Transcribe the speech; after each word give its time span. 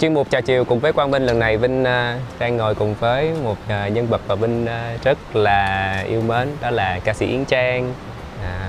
chuyên 0.00 0.14
mục 0.14 0.30
chào 0.30 0.42
chiều 0.42 0.64
cùng 0.64 0.78
với 0.80 0.92
Quang 0.92 1.10
Vinh 1.10 1.22
lần 1.26 1.38
này 1.38 1.56
Vinh 1.56 1.84
à, 1.84 2.18
đang 2.38 2.56
ngồi 2.56 2.74
cùng 2.74 2.94
với 2.94 3.32
một 3.44 3.56
à, 3.68 3.88
nhân 3.88 4.06
vật 4.06 4.20
mà 4.28 4.34
Vinh 4.34 4.66
à, 4.66 4.96
rất 5.04 5.18
là 5.36 6.04
yêu 6.08 6.20
mến 6.22 6.48
đó 6.60 6.70
là 6.70 7.00
ca 7.04 7.14
sĩ 7.14 7.26
Yến 7.26 7.44
Trang. 7.44 7.94
À, 8.42 8.68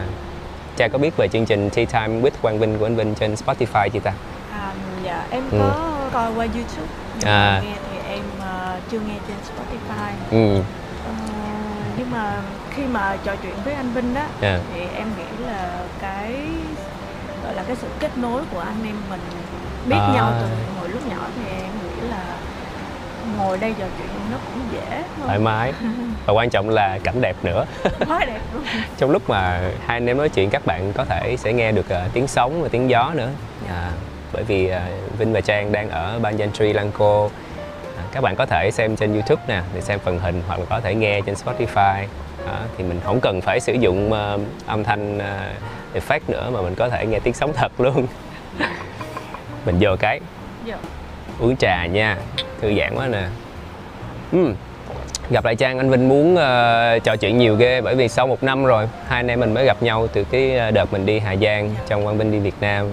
Trang 0.77 0.89
có 0.91 0.97
biết 0.97 1.17
về 1.17 1.27
chương 1.27 1.45
trình 1.45 1.69
Tea 1.69 1.85
Time 1.85 2.21
with 2.21 2.31
Quang 2.41 2.59
Vinh 2.59 2.77
của 2.79 2.85
anh 2.85 2.95
Vinh 2.95 3.15
trên 3.15 3.33
Spotify 3.33 3.89
chưa 3.89 3.99
ta? 3.99 4.13
À, 4.53 4.71
dạ 5.05 5.25
em 5.31 5.43
Ừ. 5.51 5.57
có 5.59 6.09
coi 6.13 6.31
qua 6.33 6.45
YouTube 6.53 6.87
À. 7.25 7.61
nghe 7.63 7.73
thì 7.91 8.09
em 8.09 8.21
ờ, 8.41 8.77
chưa 8.91 8.99
nghe 8.99 9.15
trên 9.27 9.37
Spotify 9.37 10.11
Ừ. 10.31 10.61
Ờ, 11.05 11.11
nhưng 11.97 12.11
mà 12.11 12.41
khi 12.71 12.83
mà 12.83 13.17
trò 13.23 13.35
chuyện 13.43 13.53
với 13.65 13.73
anh 13.73 13.91
Vinh 13.93 14.13
đó 14.13 14.21
Yeah. 14.41 14.61
thì 14.73 14.81
em 14.95 15.07
nghĩ 15.17 15.45
là 15.45 15.69
cái 16.01 16.35
gọi 17.43 17.53
là 17.55 17.63
cái 17.67 17.75
sự 17.75 17.87
kết 17.99 18.17
nối 18.17 18.41
của 18.53 18.59
anh 18.59 18.85
em 18.85 18.95
mình 19.09 19.19
biết 19.89 19.95
À. 19.95 20.11
nhau 20.13 20.33
từ 20.41 20.47
hồi 20.79 20.89
lúc 20.89 21.07
nhỏ 21.09 21.27
thì 21.35 21.51
em 21.57 21.71
nghĩ 21.83 22.09
là 22.09 22.23
ngồi 23.37 23.57
đây 23.57 23.73
trò 23.79 23.85
chuyện 23.97 24.07
nó 24.31 24.37
cũng 24.53 24.63
dễ 24.73 25.03
thoải 25.17 25.27
thôi 25.27 25.39
mái. 25.39 25.73
Và 26.25 26.33
quan 26.33 26.49
trọng 26.49 26.69
là 26.69 26.99
cảnh 27.03 27.21
đẹp 27.21 27.35
nữa. 27.43 27.65
Quá 28.07 28.25
đẹp 28.25 28.39
luôn. 28.53 28.63
Trong 28.97 29.11
lúc 29.11 29.29
mà 29.29 29.59
hai 29.85 29.97
anh 29.97 30.05
em 30.05 30.17
nói 30.17 30.29
chuyện 30.29 30.49
các 30.49 30.65
bạn 30.65 30.93
có 30.93 31.05
thể 31.05 31.35
sẽ 31.37 31.53
nghe 31.53 31.71
được 31.71 31.89
à, 31.89 32.07
tiếng 32.13 32.27
sóng 32.27 32.61
và 32.61 32.69
tiếng 32.69 32.89
gió 32.89 33.11
nữa. 33.15 33.29
À, 33.69 33.91
bởi 34.33 34.43
vì 34.43 34.69
à, 34.69 34.87
Vinh 35.17 35.33
và 35.33 35.41
Trang 35.41 35.71
đang 35.71 35.89
ở 35.89 36.19
Banyan 36.19 36.53
Sri 36.53 36.73
Lanka. 36.73 37.05
À, 37.97 38.03
các 38.11 38.23
bạn 38.23 38.35
có 38.35 38.45
thể 38.45 38.71
xem 38.71 38.95
trên 38.95 39.13
YouTube 39.13 39.41
nè 39.47 39.61
để 39.73 39.81
xem 39.81 39.99
phần 39.99 40.19
hình 40.19 40.41
hoặc 40.47 40.59
là 40.59 40.65
có 40.69 40.79
thể 40.81 40.95
nghe 40.95 41.21
trên 41.21 41.35
Spotify. 41.35 42.03
Đó, 42.47 42.57
thì 42.77 42.83
mình 42.83 42.99
không 43.03 43.19
cần 43.21 43.41
phải 43.41 43.59
sử 43.59 43.73
dụng 43.73 44.13
à, 44.13 44.37
âm 44.65 44.83
thanh 44.83 45.19
à, 45.19 45.51
effect 45.93 46.19
nữa 46.27 46.49
mà 46.53 46.61
mình 46.61 46.75
có 46.75 46.89
thể 46.89 47.05
nghe 47.05 47.19
tiếng 47.19 47.33
sóng 47.33 47.53
thật 47.53 47.71
luôn 47.77 48.07
mình 49.65 49.77
vô 49.79 49.95
cái. 49.99 50.19
Dạ. 50.65 50.77
uống 51.39 51.55
trà 51.57 51.85
nha. 51.85 52.17
Thư 52.61 52.73
giãn 52.79 52.95
quá 52.95 53.07
nè. 53.07 53.23
Ừm, 54.31 54.53
gặp 55.29 55.45
lại 55.45 55.55
trang 55.55 55.77
anh 55.77 55.89
vinh 55.89 56.09
muốn 56.09 56.35
ờ, 56.35 56.99
trò 56.99 57.15
chuyện 57.15 57.37
nhiều 57.37 57.55
ghê 57.55 57.81
bởi 57.81 57.95
vì 57.95 58.07
sau 58.07 58.27
một 58.27 58.43
năm 58.43 58.65
rồi 58.65 58.89
hai 59.07 59.19
anh 59.19 59.27
em 59.27 59.39
mình 59.39 59.53
mới 59.53 59.65
gặp 59.65 59.83
nhau 59.83 60.07
từ 60.13 60.23
cái 60.23 60.57
ờ, 60.57 60.71
đợt 60.71 60.93
mình 60.93 61.05
đi 61.05 61.19
hà 61.19 61.35
giang 61.35 61.75
trong 61.87 62.03
quang 62.03 62.17
vinh 62.17 62.31
đi 62.31 62.39
việt 62.39 62.55
nam. 62.61 62.85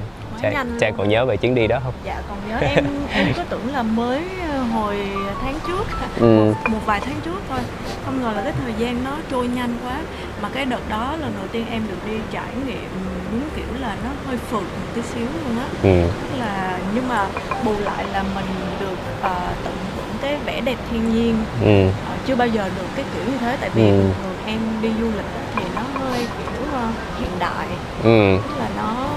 Trang, 0.43 0.77
trang 0.81 0.95
còn 0.99 1.09
nhớ 1.09 1.25
về 1.27 1.37
chuyến 1.37 1.55
đi 1.55 1.67
đó 1.67 1.81
không? 1.85 1.93
Dạ 2.05 2.23
còn 2.29 2.39
nhớ. 2.49 2.57
Em 2.61 2.85
em 3.13 3.27
cứ 3.37 3.43
tưởng 3.51 3.73
là 3.73 3.83
mới 3.83 4.23
ờ, 4.53 4.59
hồi 4.59 4.97
tháng 5.43 5.55
trước 5.67 5.85
Ừ. 6.21 6.27
một, 6.27 6.55
một 6.69 6.79
vài 6.87 7.01
tháng 7.05 7.15
trước 7.25 7.43
thôi. 7.49 7.59
Không 8.05 8.23
ngờ 8.23 8.33
là 8.37 8.43
cái 8.43 8.53
thời 8.63 8.73
gian 8.79 9.05
nó 9.05 9.17
trôi 9.31 9.49
nhanh 9.49 9.75
quá. 9.85 9.99
Mà 10.43 10.49
cái 10.55 10.65
đợt 10.65 10.89
đó 10.89 11.17
lần 11.21 11.33
đầu 11.39 11.47
tiên 11.53 11.65
em 11.71 11.83
được 11.89 12.11
đi 12.11 12.17
trải 12.33 12.49
nghiệm 12.67 12.89
đúng 13.33 13.43
kiểu 13.57 13.67
là 13.81 13.97
nó 14.05 14.11
hơi 14.27 14.37
phượt 14.37 14.63
một 14.63 14.87
tí 14.95 15.03
xíu 15.03 15.27
luôn 15.45 15.59
á. 15.59 15.67
Ừ. 15.83 16.03
Tức 16.23 16.39
là 16.39 16.79
nhưng 16.95 17.09
mà 17.09 17.27
bù 17.65 17.73
lại 17.81 18.05
là 18.13 18.23
mình 18.23 18.47
được 18.81 18.97
ờ, 19.23 19.53
tận 19.65 19.75
hưởng 19.97 20.09
cái 20.23 20.37
vẻ 20.47 20.61
đẹp 20.61 20.77
thiên 20.91 21.15
nhiên. 21.15 21.37
Ừ. 21.63 21.87
Ờ, 22.09 22.17
chưa 22.27 22.35
bao 22.37 22.49
giờ 22.49 22.71
được 22.77 22.87
cái 22.97 23.05
kiểu 23.15 23.25
như 23.33 23.39
thế 23.39 23.57
tại 23.61 23.71
vì 23.75 23.83
Ừ. 23.89 24.01
thường 24.23 24.37
em 24.47 24.59
đi 24.83 24.89
du 25.01 25.07
lịch 25.07 25.27
thì 25.57 25.63
nó 25.75 25.83
hơi 26.01 26.19
kiểu 26.39 26.63
ờ, 26.73 26.89
hiện 27.21 27.31
đại. 27.39 27.67
Ừ. 28.03 28.39
Tức 28.49 28.55
là 28.59 28.69
nó 28.77 29.09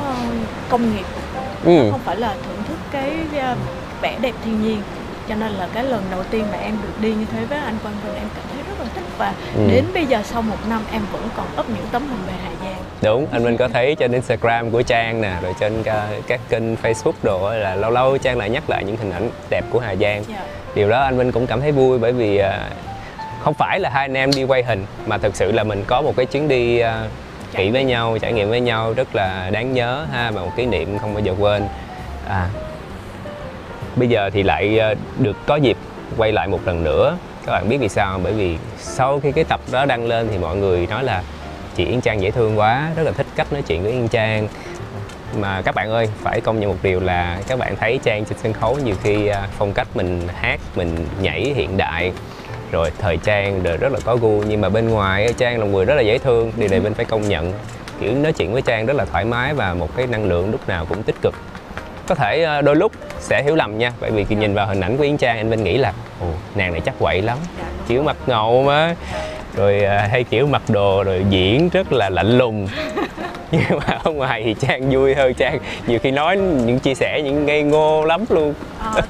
công 0.70 0.96
nghiệp. 0.96 1.06
Ừ. 1.64 1.92
Không 1.92 2.02
phải 2.06 2.18
là 2.18 2.28
thưởng 2.46 2.64
thức 2.68 2.78
cái 2.92 3.16
uh, 3.52 3.58
vẻ 4.02 4.18
đẹp 4.22 4.34
thiên 4.46 4.62
nhiên. 4.64 4.82
Cho 5.30 5.36
nên 5.36 5.52
là 5.52 5.68
cái 5.74 5.84
lần 5.84 6.04
đầu 6.12 6.24
tiên 6.24 6.46
mà 6.52 6.58
em 6.58 6.76
được 6.84 6.94
đi 7.02 7.14
như 7.14 7.26
thế 7.32 7.46
với 7.46 7.60
anh 7.60 7.78
Quang 7.84 7.96
Vinh 8.06 8.16
em 8.16 8.28
cảm 8.36 8.44
thấy 8.54 8.64
rất 8.68 8.74
là 8.80 8.86
thích. 8.96 9.04
Và 9.18 9.34
Ừ. 9.56 9.68
đến 9.68 9.86
bây 9.94 10.06
giờ 10.06 10.22
sau 10.24 10.42
một 10.42 10.58
năm 10.70 10.82
em 10.92 11.02
vẫn 11.12 11.30
còn 11.38 11.46
up 11.60 11.70
những 11.70 11.86
tấm 11.92 12.02
hình 12.10 12.24
về 12.28 12.34
Hà 12.44 12.50
Giang 12.62 12.69
đúng 13.02 13.28
anh 13.32 13.44
Vinh 13.44 13.58
có 13.58 13.68
thấy 13.68 13.96
trên 13.96 14.12
Instagram 14.12 14.72
của 14.72 14.82
Trang 14.82 15.22
nè 15.22 15.34
rồi 15.42 15.54
trên 15.60 15.84
ờ, 15.84 16.08
các 16.28 16.40
kênh 16.50 16.76
Facebook 16.76 17.14
đồ 17.24 17.54
là 17.54 17.76
lâu 17.76 17.92
lâu 17.92 18.18
Trang 18.18 18.38
lại 18.38 18.50
nhắc 18.50 18.70
lại 18.70 18.84
những 18.84 18.98
hình 18.98 19.12
ảnh 19.12 19.30
đẹp 19.50 19.66
của 19.70 19.80
Hà 19.80 19.96
Giang. 19.96 20.24
Dạ. 20.28 20.36
Điều 20.76 20.90
đó 20.90 21.02
anh 21.02 21.18
Vinh 21.18 21.32
cũng 21.32 21.48
cảm 21.48 21.62
thấy 21.62 21.72
vui 21.72 22.00
bởi 22.00 22.12
vì 22.12 22.38
à, 22.38 22.70
không 23.42 23.54
phải 23.54 23.80
là 23.80 23.90
hai 23.90 24.04
anh 24.04 24.14
em 24.14 24.32
đi 24.32 24.44
quay 24.44 24.64
hình 24.64 24.86
mà 25.06 25.18
thực 25.18 25.36
sự 25.36 25.52
là 25.52 25.64
mình 25.64 25.84
có 25.88 26.02
một 26.02 26.14
cái 26.16 26.26
chuyến 26.26 26.48
đi 26.48 26.82
Trải 27.54 27.66
kỹ 27.66 27.72
với 27.72 27.84
nhau 27.84 28.18
trải 28.22 28.34
nghiệm 28.34 28.50
với 28.50 28.62
nhau 28.62 28.94
rất 28.94 29.16
là 29.16 29.50
đáng 29.54 29.74
nhớ 29.74 30.06
ha 30.12 30.32
và 30.32 30.42
một 30.42 30.52
kỷ 30.56 30.66
niệm 30.66 30.98
không 30.98 31.14
bao 31.14 31.24
giờ 31.24 31.34
quên. 31.40 31.64
À 32.28 32.50
bây 33.96 34.10
giờ 34.10 34.30
thì 34.34 34.44
lại 34.44 34.80
được 35.20 35.38
có 35.46 35.56
dịp 35.56 35.78
quay 36.18 36.32
lại 36.32 36.48
một 36.48 36.60
lần 36.66 36.84
nữa. 36.84 37.18
Các 37.46 37.52
bạn 37.52 37.70
biết 37.70 37.78
vì 37.78 37.90
sao 37.90 38.12
không? 38.12 38.24
bởi 38.24 38.34
vì 38.34 38.58
sau 38.78 39.20
khi 39.20 39.32
cái 39.32 39.44
tập 39.44 39.60
đó 39.72 39.86
đăng 39.86 40.08
lên 40.08 40.28
thì 40.32 40.38
mọi 40.38 40.56
người 40.56 40.88
nói 40.88 41.04
là 41.04 41.24
chị 41.80 41.86
Yến 41.86 42.02
Trang 42.02 42.22
dễ 42.22 42.32
thương 42.32 42.60
quá, 42.60 42.90
rất 42.96 43.04
là 43.04 43.12
thích 43.12 43.28
cách 43.36 43.54
nói 43.54 43.62
chuyện 43.68 43.84
với 43.84 43.92
Yến 43.92 44.08
Trang. 44.08 44.48
Mà 45.40 45.62
các 45.62 45.76
bạn 45.76 45.92
ơi, 45.92 46.10
phải 46.22 46.42
công 46.42 46.60
nhận 46.60 46.70
một 46.70 46.78
điều 46.84 47.00
là 47.00 47.40
các 47.48 47.60
bạn 47.60 47.76
thấy 47.76 48.00
Trang 48.04 48.26
trên 48.26 48.38
sân 48.38 48.54
khấu 48.54 48.78
nhiều 48.84 48.96
khi 49.04 49.28
à, 49.28 49.48
phong 49.58 49.74
cách 49.74 49.88
mình 49.94 50.22
hát, 50.36 50.60
mình 50.76 51.06
nhảy 51.22 51.54
hiện 51.56 51.78
đại. 51.78 52.12
Rồi 52.72 52.92
thời 53.00 53.18
trang 53.18 53.64
rồi 53.64 53.78
rất 53.78 53.92
là 53.92 54.00
có 54.06 54.16
gu, 54.16 54.44
nhưng 54.48 54.62
mà 54.62 54.70
bên 54.70 54.90
ngoài 54.90 55.34
Trang 55.38 55.60
là 55.60 55.66
người 55.66 55.86
rất 55.86 55.96
là 55.96 56.02
dễ 56.02 56.18
thương, 56.18 56.52
điều 56.58 56.70
này 56.70 56.80
mình 56.80 56.94
phải 56.94 57.06
công 57.06 57.30
nhận. 57.30 57.54
Kiểu 58.00 58.16
nói 58.16 58.34
chuyện 58.34 58.54
với 58.54 58.62
Trang 58.62 58.86
rất 58.86 58.96
là 58.96 59.06
thoải 59.06 59.26
mái 59.26 59.54
và 59.54 59.74
một 59.74 59.96
cái 59.98 60.08
năng 60.08 60.26
lượng 60.26 60.52
lúc 60.52 60.70
nào 60.70 60.86
cũng 60.86 61.04
tích 61.04 61.16
cực. 61.22 61.34
Có 62.08 62.16
thể 62.16 62.44
à, 62.44 62.62
đôi 62.62 62.76
lúc 62.76 62.92
sẽ 63.20 63.44
hiểu 63.44 63.56
lầm 63.56 63.78
nha, 63.78 63.94
bởi 64.00 64.12
vì 64.12 64.24
khi 64.24 64.36
nhìn 64.36 64.54
vào 64.54 64.68
hình 64.68 64.82
ảnh 64.82 64.98
của 64.98 65.04
Yến 65.04 65.18
Trang 65.18 65.38
anh 65.38 65.50
Vinh 65.50 65.64
nghĩ 65.64 65.78
là, 65.78 65.94
ồ, 66.20 66.28
nàng 66.56 66.72
này 66.72 66.82
chắc 66.82 66.96
quậy 67.00 67.22
lắm 67.22 67.38
kiểu 67.88 68.04
mặt 68.04 68.18
ngầu 68.28 68.64
mà 68.64 68.96
rồi 69.60 69.80
à, 69.84 70.08
hay 70.12 70.24
kiểu 70.24 70.48
mặc 70.48 70.62
đồ 70.70 71.04
rồi 71.04 71.26
diễn 71.30 71.70
rất 71.70 71.92
là 71.94 72.10
lạnh 72.10 72.38
lùng. 72.38 72.68
Nhưng 73.52 73.80
mà 73.88 73.98
ở 74.04 74.12
ngoài 74.12 74.42
thì 74.46 74.56
trang 74.60 74.90
vui 74.92 75.16
hơn. 75.16 75.34
Trang 75.34 75.60
nhiều 75.88 76.00
khi 76.04 76.12
nói 76.12 76.38
những 76.38 76.80
chia 76.80 76.96
sẻ 76.96 77.22
những 77.24 77.46
ngây 77.46 77.64
ngô 77.64 78.06
lắm 78.06 78.26
luôn. 78.30 78.54
Ờ, 78.80 79.02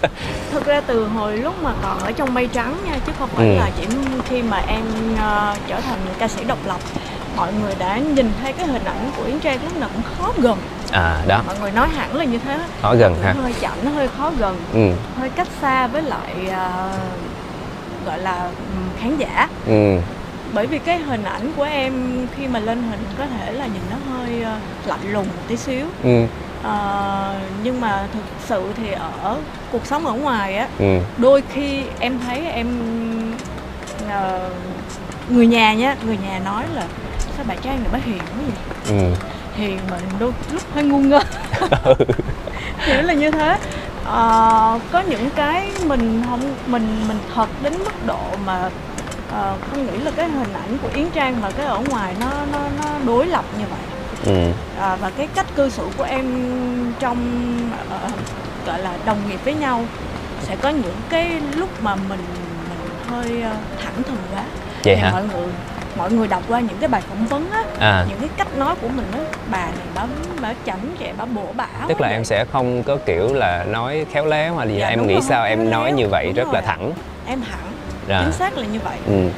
thực 0.52 0.66
ra 0.66 0.82
từ 0.82 1.06
hồi 1.06 1.38
lúc 1.38 1.54
mà 1.64 1.72
còn 1.84 2.00
ở 2.00 2.12
trong 2.12 2.34
mây 2.34 2.48
trắng 2.54 2.76
nha 2.86 2.98
chứ 3.06 3.12
không 3.20 3.30
phải 3.34 3.48
Ừ. 3.50 3.56
là 3.56 3.70
chỉ 3.78 3.84
khi 4.30 4.42
mà 4.42 4.62
em 4.68 4.82
ờ, 5.20 5.56
trở 5.68 5.80
thành 5.82 6.00
ca 6.20 6.28
sĩ 6.28 6.44
độc 6.44 6.58
lập 6.68 6.78
mọi 7.38 7.54
người 7.62 7.74
đã 7.80 7.98
nhìn 7.98 8.32
thấy 8.44 8.54
cái 8.54 8.68
hình 8.68 8.86
ảnh 8.86 9.12
của 9.18 9.24
Yến 9.24 9.40
Trang 9.40 9.60
lúc 9.64 9.78
nào 9.78 9.90
cũng 9.94 10.04
khó 10.18 10.34
gần. 10.38 10.58
À 10.92 11.22
đó. 11.28 11.42
Mọi 11.48 11.56
người 11.62 11.72
nói 11.72 11.88
hẳn 11.98 12.16
là 12.16 12.24
như 12.24 12.40
thế. 12.46 12.58
Khó 12.82 12.96
gần 12.96 13.16
ha. 13.24 13.34
hơi 13.44 13.54
chậm 13.62 13.72
nó 13.84 13.92
hơi 13.92 14.08
khó 14.18 14.32
gần. 14.40 14.56
Ừ. 14.74 14.90
Hơi 15.20 15.30
cách 15.30 15.48
xa 15.62 15.88
với 15.88 16.02
lại 16.02 16.34
ờ, 16.52 16.90
gọi 18.06 18.20
là 18.20 18.44
ừm, 18.44 18.90
khán 19.02 19.18
giả. 19.18 19.48
Ừ 19.68 19.98
bởi 20.54 20.68
vì 20.68 20.80
cái 20.80 20.98
hình 20.98 21.24
ảnh 21.24 21.52
của 21.58 21.64
em 21.64 21.94
khi 22.38 22.48
mà 22.48 22.60
lên 22.60 22.84
hình 22.90 23.00
có 23.18 23.26
thể 23.26 23.52
là 23.52 23.66
nhìn 23.66 23.82
nó 23.92 23.98
hơi 24.14 24.42
ờ, 24.44 24.58
lạnh 24.86 25.14
lùng 25.14 25.26
một 25.28 25.44
tí 25.48 25.58
xíu. 25.58 25.86
Ừ. 26.04 26.26
Ờ, 26.64 27.36
nhưng 27.64 27.82
mà 27.82 28.08
thực 28.14 28.24
sự 28.46 28.64
thì 28.78 28.92
ở 28.92 29.38
cuộc 29.72 29.86
sống 29.86 30.06
ở 30.06 30.14
ngoài 30.14 30.58
á 30.58 30.68
ừ. 30.80 31.00
đôi 31.18 31.44
khi 31.54 31.84
em 32.00 32.20
thấy 32.26 32.46
em 32.46 32.68
ờ, 34.10 34.50
người 35.30 35.48
nhà 35.48 35.74
nhá 35.74 35.96
người 36.06 36.18
nhà 36.24 36.40
nói 36.46 36.64
là 36.76 36.84
sao 37.38 37.46
bà 37.48 37.56
trang 37.56 37.76
này 37.76 37.90
bà 37.92 38.00
hiền 38.06 38.18
quá 38.18 38.44
vậy? 38.48 38.98
Ừ. 38.98 39.16
Hiền 39.56 39.80
mà 39.92 39.98
đôi 40.20 40.32
lúc 40.54 40.62
hơi 40.74 40.84
ngu 40.84 41.00
ngơ. 41.00 41.20
Hiểu 42.86 43.02
là 43.02 43.14
như 43.14 43.32
thế. 43.32 43.58
Ờ, 44.06 44.80
có 44.92 45.00
những 45.00 45.30
cái 45.36 45.68
mình 45.86 46.24
không 46.30 46.42
mình 46.68 47.08
mình 47.08 47.18
thật 47.36 47.48
đến 47.64 47.74
mức 47.80 48.06
độ 48.06 48.20
mà 48.46 48.70
ờ, 49.32 49.58
không 49.70 49.86
nghĩ 49.86 49.98
là 49.98 50.12
cái 50.16 50.30
hình 50.30 50.54
ảnh 50.54 50.78
của 50.82 50.90
Yến 50.94 51.10
Trang 51.10 51.36
và 51.42 51.52
cái 51.58 51.66
ở 51.66 51.80
ngoài 51.90 52.16
nó 52.20 52.30
nó 52.54 52.60
nó 52.84 52.90
đối 53.06 53.26
lập 53.28 53.46
như 53.60 53.66
vậy. 53.70 53.80
Ừ. 54.36 54.52
À, 54.82 54.96
và 54.96 55.10
cái 55.18 55.28
cách 55.36 55.46
cư 55.56 55.70
xử 55.70 55.84
của 55.98 56.04
em 56.04 56.26
trong 57.00 57.18
ờ, 57.90 58.10
gọi 58.66 58.80
là 58.80 58.98
đồng 59.06 59.18
nghiệp 59.30 59.40
với 59.46 59.54
nhau 59.54 59.86
sẽ 60.42 60.56
có 60.56 60.70
những 60.70 60.96
cái 61.10 61.42
lúc 61.56 61.70
mà 61.84 61.96
mình 61.96 62.20
mình 62.70 62.90
hơi 63.08 63.42
ờ, 63.42 63.52
thẳng 63.84 64.04
thừng 64.04 64.18
quá. 64.34 64.44
Vậy 64.84 64.96
thì 64.96 65.02
hả? 65.02 65.12
Mọi 65.12 65.24
người 65.24 65.48
mọi 65.98 66.12
người 66.12 66.28
đọc 66.28 66.44
qua 66.48 66.60
những 66.60 66.78
cái 66.80 66.88
bài 66.90 67.02
phỏng 67.02 67.26
vấn 67.26 67.52
á 67.52 67.64
à. 67.80 68.06
những 68.10 68.20
cái 68.20 68.30
cách 68.38 68.58
nói 68.58 68.76
của 68.82 68.88
mình 68.88 69.06
á 69.14 69.20
bà 69.52 69.58
này 69.66 69.88
bà 69.96 70.06
bà 70.42 70.54
chảnh 70.66 70.80
chẹ 71.00 71.14
bà 71.18 71.26
bổ 71.26 71.46
bả 71.56 71.68
tức 71.88 72.02
là 72.02 72.08
em 72.08 72.18
vậy. 72.18 72.26
sẽ 72.26 72.46
không 72.52 72.84
có 72.84 72.98
kiểu 73.06 73.34
là 73.34 73.64
nói 73.64 74.06
khéo 74.12 74.26
léo 74.26 74.56
hay 74.56 74.68
gì 74.68 74.78
Dạ, 74.80 74.88
em 74.88 75.08
nghĩ 75.08 75.14
rồi, 75.14 75.22
sao 75.22 75.46
em 75.46 75.70
nói 75.70 75.92
như 75.92 76.08
vậy 76.08 76.26
Đúng 76.26 76.36
rất 76.36 76.48
là 76.48 76.54
rồi. 76.54 76.62
thẳng. 76.66 76.92
Em 77.28 77.42
thẳng 77.52 77.60
à. 78.10 78.22
chính 78.24 78.34
xác 78.34 78.58
là 78.58 78.66
như 78.66 78.80
vậy. 78.80 78.98
Ừ. 79.06 79.30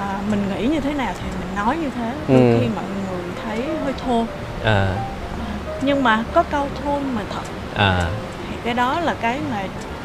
À, 0.00 0.18
mình 0.30 0.42
nghĩ 0.48 0.66
như 0.66 0.80
thế 0.80 0.94
nào 0.94 1.12
thì 1.22 1.28
mình 1.40 1.56
nói 1.56 1.76
như 1.76 1.90
thế. 1.96 2.12
Ừ. 2.28 2.34
đôi 2.34 2.60
khi 2.60 2.68
mọi 2.74 2.84
người 2.84 3.22
thấy 3.44 3.62
hơi 3.84 3.92
thô. 4.06 4.24
À 4.64 4.96
nhưng 5.84 6.02
mà 6.02 6.24
có 6.32 6.42
câu 6.42 6.68
thôn 6.84 7.02
mà 7.14 7.22
thật. 7.34 7.42
À 7.74 8.08
thì 8.48 8.56
cái 8.64 8.74
đó 8.74 9.00
là 9.00 9.14
cái 9.20 9.40
mà 9.50 9.62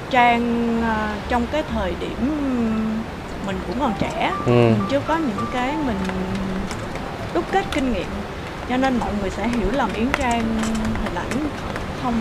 trang 0.09 0.81
ờ, 0.83 1.09
trong 1.29 1.47
cái 1.51 1.63
thời 1.69 1.93
điểm 1.99 2.17
mình 3.45 3.59
cũng 3.67 3.79
còn 3.79 3.93
trẻ 3.99 4.31
ừ. 4.45 4.51
mình 4.51 4.85
chưa 4.89 5.01
có 5.07 5.17
những 5.17 5.45
cái 5.53 5.75
mình 5.85 5.97
đúc 7.33 7.45
kết 7.51 7.65
kinh 7.71 7.93
nghiệm. 7.93 8.07
Cho 8.69 8.77
nên 8.77 8.97
mọi 8.99 9.09
người 9.21 9.29
sẽ 9.29 9.47
hiểu 9.47 9.67
lầm 9.71 9.93
yến 9.93 10.07
trang 10.17 10.43
hình 11.03 11.15
ảnh 11.15 11.49
không 12.03 12.13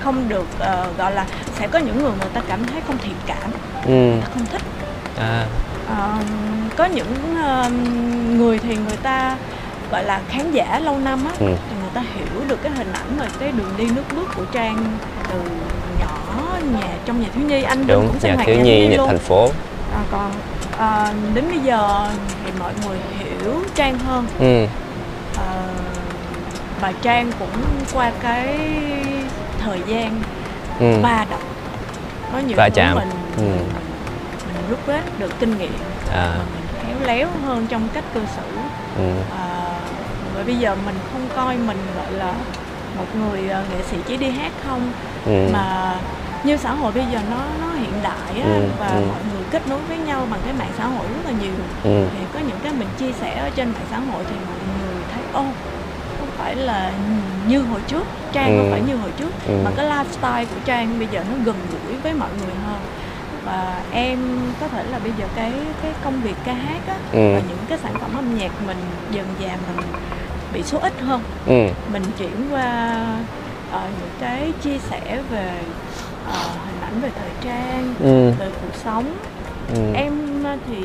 không 0.00 0.28
được 0.28 0.46
ờ, 0.58 0.86
gọi 0.98 1.12
là 1.12 1.26
sẽ 1.54 1.68
có 1.68 1.78
những 1.78 2.02
người 2.02 2.12
người 2.12 2.30
ta 2.32 2.40
cảm 2.48 2.66
thấy 2.66 2.80
không 2.86 2.96
thiện 2.98 3.14
cảm. 3.26 3.50
Ừ. 3.86 3.90
Người 3.92 4.20
ta 4.20 4.28
không 4.34 4.46
thích 4.46 4.62
à. 5.18 5.46
Ờ, 5.88 6.18
có 6.76 6.84
những 6.84 7.36
ờ, 7.44 7.70
người 8.36 8.58
thì 8.58 8.76
người 8.76 8.96
ta 9.02 9.36
gọi 9.90 10.04
là 10.04 10.20
khán 10.28 10.52
giả 10.52 10.78
lâu 10.78 10.98
năm 10.98 11.24
á 11.24 11.32
ừ. 11.40 11.46
thì 11.46 11.76
người 11.80 11.90
ta 11.94 12.00
hiểu 12.14 12.48
được 12.48 12.62
cái 12.62 12.72
hình 12.72 12.92
ảnh 12.92 13.16
và 13.18 13.28
cái 13.40 13.52
đường 13.52 13.72
đi 13.76 13.84
nước 13.94 14.02
bước 14.16 14.28
của 14.36 14.44
trang 14.52 14.98
từ 15.32 15.38
nhỏ 16.00 16.18
nhà 16.72 16.88
trong 17.04 17.20
nhà 17.22 17.28
thiếu 17.34 17.44
nhi. 17.46 17.62
Anh 17.62 17.86
đúng 17.86 18.06
cũng 18.08 18.20
sinh 18.20 18.30
nhà 18.30 18.34
hoạt 18.34 18.46
thiếu 18.46 18.60
nhi 18.60 18.88
luôn. 18.88 19.06
thành 19.06 19.18
phố. 19.18 19.48
À, 19.94 20.00
còn 20.10 20.30
à, 20.78 21.12
đến 21.34 21.44
bây 21.50 21.58
giờ 21.58 22.08
thì 22.44 22.52
mọi 22.58 22.72
người 22.86 22.98
hiểu 23.18 23.62
Trang 23.74 23.98
hơn. 23.98 24.26
Ừ. 24.38 24.66
À, 25.36 25.52
và 26.80 26.92
Trang 27.02 27.30
cũng 27.38 27.48
qua 27.92 28.12
cái 28.22 28.58
thời 29.58 29.80
gian 29.86 30.20
ừ. 30.80 31.00
va 31.02 31.26
đập 31.30 31.40
có 32.32 32.38
nhiều 32.38 32.56
thứ 32.56 32.68
chạm. 32.74 32.94
mình, 32.94 33.10
Ừ. 33.36 33.64
rút 34.74 34.86
kết 34.86 35.18
được 35.18 35.38
kinh 35.38 35.58
nghiệm. 35.58 35.72
À. 36.12 36.34
Và 36.38 36.44
mình 36.54 36.66
khéo 36.82 36.96
léo 37.06 37.28
hơn 37.44 37.66
trong 37.66 37.88
cách 37.88 38.04
cư 38.14 38.20
xử. 38.36 38.42
Ừ. 38.96 39.10
À, 39.30 39.80
bởi 40.34 40.44
bây 40.44 40.56
giờ 40.56 40.74
mình 40.86 40.94
không 41.12 41.28
coi 41.36 41.56
mình 41.56 41.76
gọi 41.96 42.12
là 42.12 42.32
một 42.96 43.06
người 43.14 43.48
ờ, 43.48 43.62
nghệ 43.70 43.82
sĩ 43.90 43.96
chỉ 44.06 44.16
đi 44.16 44.30
hát 44.30 44.52
không. 44.64 44.92
Ừ. 45.24 45.48
Mà 45.52 45.94
như 46.44 46.56
xã 46.56 46.72
hội 46.72 46.92
bây 46.92 47.04
giờ 47.12 47.18
nó 47.30 47.36
nó 47.60 47.72
hiện 47.74 47.92
đại 48.02 48.40
á, 48.42 48.48
Ừ, 48.54 48.62
và 48.78 48.88
ừ. 48.88 49.00
mọi 49.08 49.20
người 49.32 49.42
kết 49.50 49.62
nối 49.68 49.78
với 49.88 49.98
nhau 49.98 50.26
bằng 50.30 50.40
cái 50.44 50.52
mạng 50.58 50.72
xã 50.78 50.86
hội 50.86 51.06
rất 51.06 51.20
là 51.24 51.32
nhiều. 51.42 51.54
Ừ. 51.84 52.06
Thì 52.12 52.24
có 52.34 52.40
những 52.40 52.58
cái 52.62 52.72
mình 52.72 52.88
chia 52.98 53.12
sẻ 53.20 53.38
ở 53.38 53.50
trên 53.50 53.68
mạng 53.72 53.86
xã 53.90 53.98
hội 53.98 54.24
thì 54.30 54.36
mọi 54.46 54.58
người 54.78 54.94
thấy 55.14 55.22
ô 55.32 55.44
không 56.18 56.28
phải 56.38 56.54
là 56.56 56.92
như 57.46 57.62
hồi 57.62 57.80
trước 57.86 58.04
trang 58.32 58.46
Ừ. 58.46 58.58
không 58.62 58.70
phải 58.70 58.80
như 58.80 58.96
hồi 58.96 59.10
trước 59.18 59.30
Ừ. 59.46 59.54
mà 59.64 59.70
cái 59.76 59.86
lifestyle 59.86 60.44
của 60.46 60.60
trang 60.64 60.98
bây 60.98 61.08
giờ 61.10 61.24
nó 61.30 61.36
gần 61.44 61.56
gũi 61.72 61.96
với 62.02 62.12
mọi 62.14 62.28
người 62.38 62.54
hơn 62.66 62.80
và 63.44 63.82
em 63.92 64.18
có 64.60 64.68
thể 64.68 64.84
là 64.90 64.98
bây 64.98 65.12
giờ 65.18 65.24
cái 65.36 65.52
cái 65.82 65.92
công 66.04 66.20
việc 66.20 66.34
ca 66.44 66.52
hát 66.52 66.80
á 66.88 66.96
Ừ. 67.12 67.34
và 67.34 67.40
những 67.48 67.58
cái 67.68 67.78
sản 67.78 67.94
phẩm 68.00 68.10
âm 68.16 68.38
nhạc 68.38 68.50
mình 68.66 68.76
dần 69.10 69.26
dà 69.40 69.48
mình 69.48 69.86
bị 70.52 70.62
số 70.62 70.78
ít 70.78 70.92
hơn. 71.00 71.20
Ừ. 71.46 71.66
Mình 71.92 72.02
chuyển 72.18 72.48
qua 72.50 72.94
ờ, 73.72 73.82
những 74.00 74.10
cái 74.20 74.52
chia 74.62 74.78
sẻ 74.90 75.18
về 75.30 75.52
ờ, 76.32 76.38
hình 76.66 76.80
ảnh 76.82 77.00
về 77.00 77.10
thời 77.20 77.30
trang 77.44 77.94
ừ. 78.00 78.30
về 78.38 78.46
cuộc 78.62 78.74
sống. 78.84 79.04
Ừ. 79.74 79.80
Em 79.94 80.44
ờ, 80.44 80.56
thì 80.66 80.76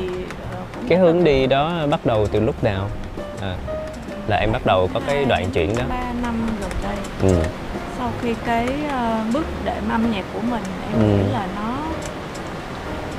cũng 0.74 0.88
cái 0.88 0.98
hướng 0.98 1.24
đi 1.24 1.46
đó 1.46 1.72
bắt 1.90 2.06
đầu 2.06 2.26
từ 2.32 2.40
lúc 2.40 2.64
nào? 2.64 2.90
À, 3.42 3.54
là 4.26 4.36
em 4.36 4.52
bắt 4.52 4.66
đầu 4.66 4.90
có 4.94 5.00
cái 5.06 5.24
đoạn 5.24 5.50
chuyển 5.50 5.76
đó. 5.76 5.84
ba 5.88 6.12
năm 6.22 6.34
gần 6.60 6.70
đây. 6.82 6.96
Ừ. 7.22 7.42
Sau 7.98 8.10
khi 8.22 8.34
cái 8.44 8.66
ờ, 8.90 9.20
bước 9.32 9.44
đệm 9.64 9.88
âm 9.90 10.10
nhạc 10.12 10.24
của 10.34 10.40
mình 10.50 10.62
em 10.92 11.00
Ừ. 11.02 11.06
nghĩ 11.06 11.32
là 11.32 11.46
nó 11.56 11.69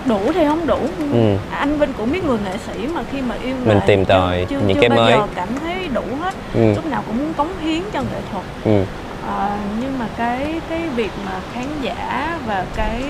đủ 0.06 0.31
thì 0.33 0.45
không 0.45 0.68
đủ. 0.68 0.80
Ừ. 1.13 1.38
anh 1.51 1.80
Vinh 1.80 1.94
cũng 1.98 2.12
biết 2.12 2.24
người 2.24 2.38
nghệ 2.45 2.57
sĩ 2.68 2.88
mà 2.88 3.03
khi 3.12 3.21
mà 3.21 3.36
yêu 3.44 3.56
Mình 3.65 3.80
tìm 3.88 4.06
tòi 4.06 4.45
chưa, 4.50 4.59
những 4.59 4.75
chưa 4.75 4.81
cái 4.81 4.89
bao 4.89 5.00
mới. 5.00 5.12
giờ 5.12 5.27
cảm 5.36 5.48
thấy 5.63 5.88
đủ 5.94 6.03
hết. 6.21 6.33
Ừ. 6.53 6.74
Lúc 6.75 6.86
nào 6.86 7.03
cũng 7.07 7.18
muốn 7.18 7.33
cống 7.33 7.59
hiến 7.62 7.81
cho 7.94 8.01
nghệ 8.01 8.21
thuật. 8.31 8.45
Ừ. 8.63 8.83
Ờ, 9.27 9.50
nhưng 9.81 10.00
mà 10.00 10.07
cái 10.18 10.62
cái 10.69 10.81
việc 10.95 11.12
mà 11.25 11.31
khán 11.53 11.65
giả 11.81 12.39
và 12.48 12.65
cái 12.75 13.03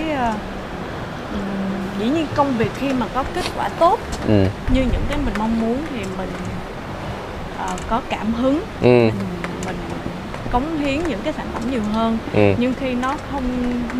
ừm, 1.31 1.99
dĩ 1.99 2.05
nhiên 2.09 2.27
công 2.35 2.57
việc 2.57 2.71
khi 2.79 2.93
mà 2.93 3.05
có 3.13 3.23
kết 3.35 3.45
quả 3.57 3.69
tốt 3.79 3.99
ừ. 4.27 4.45
như 4.73 4.81
những 4.81 5.03
cái 5.09 5.17
mình 5.25 5.33
mong 5.39 5.61
muốn 5.61 5.77
thì 5.89 5.97
mình 6.17 6.29
ờ, 7.57 7.69
có 7.89 8.01
cảm 8.09 8.33
hứng. 8.33 8.61
Ừ. 8.81 8.87
Mình 8.87 9.11
cống 10.51 10.79
hiến 10.79 10.99
những 11.07 11.19
cái 11.23 11.33
sản 11.33 11.47
phẩm 11.53 11.63
nhiều 11.71 11.81
hơn. 11.93 12.17
Ừ. 12.33 12.53
Nhưng 12.57 12.73
khi 12.79 12.93
nó 12.93 13.15
không 13.31 13.43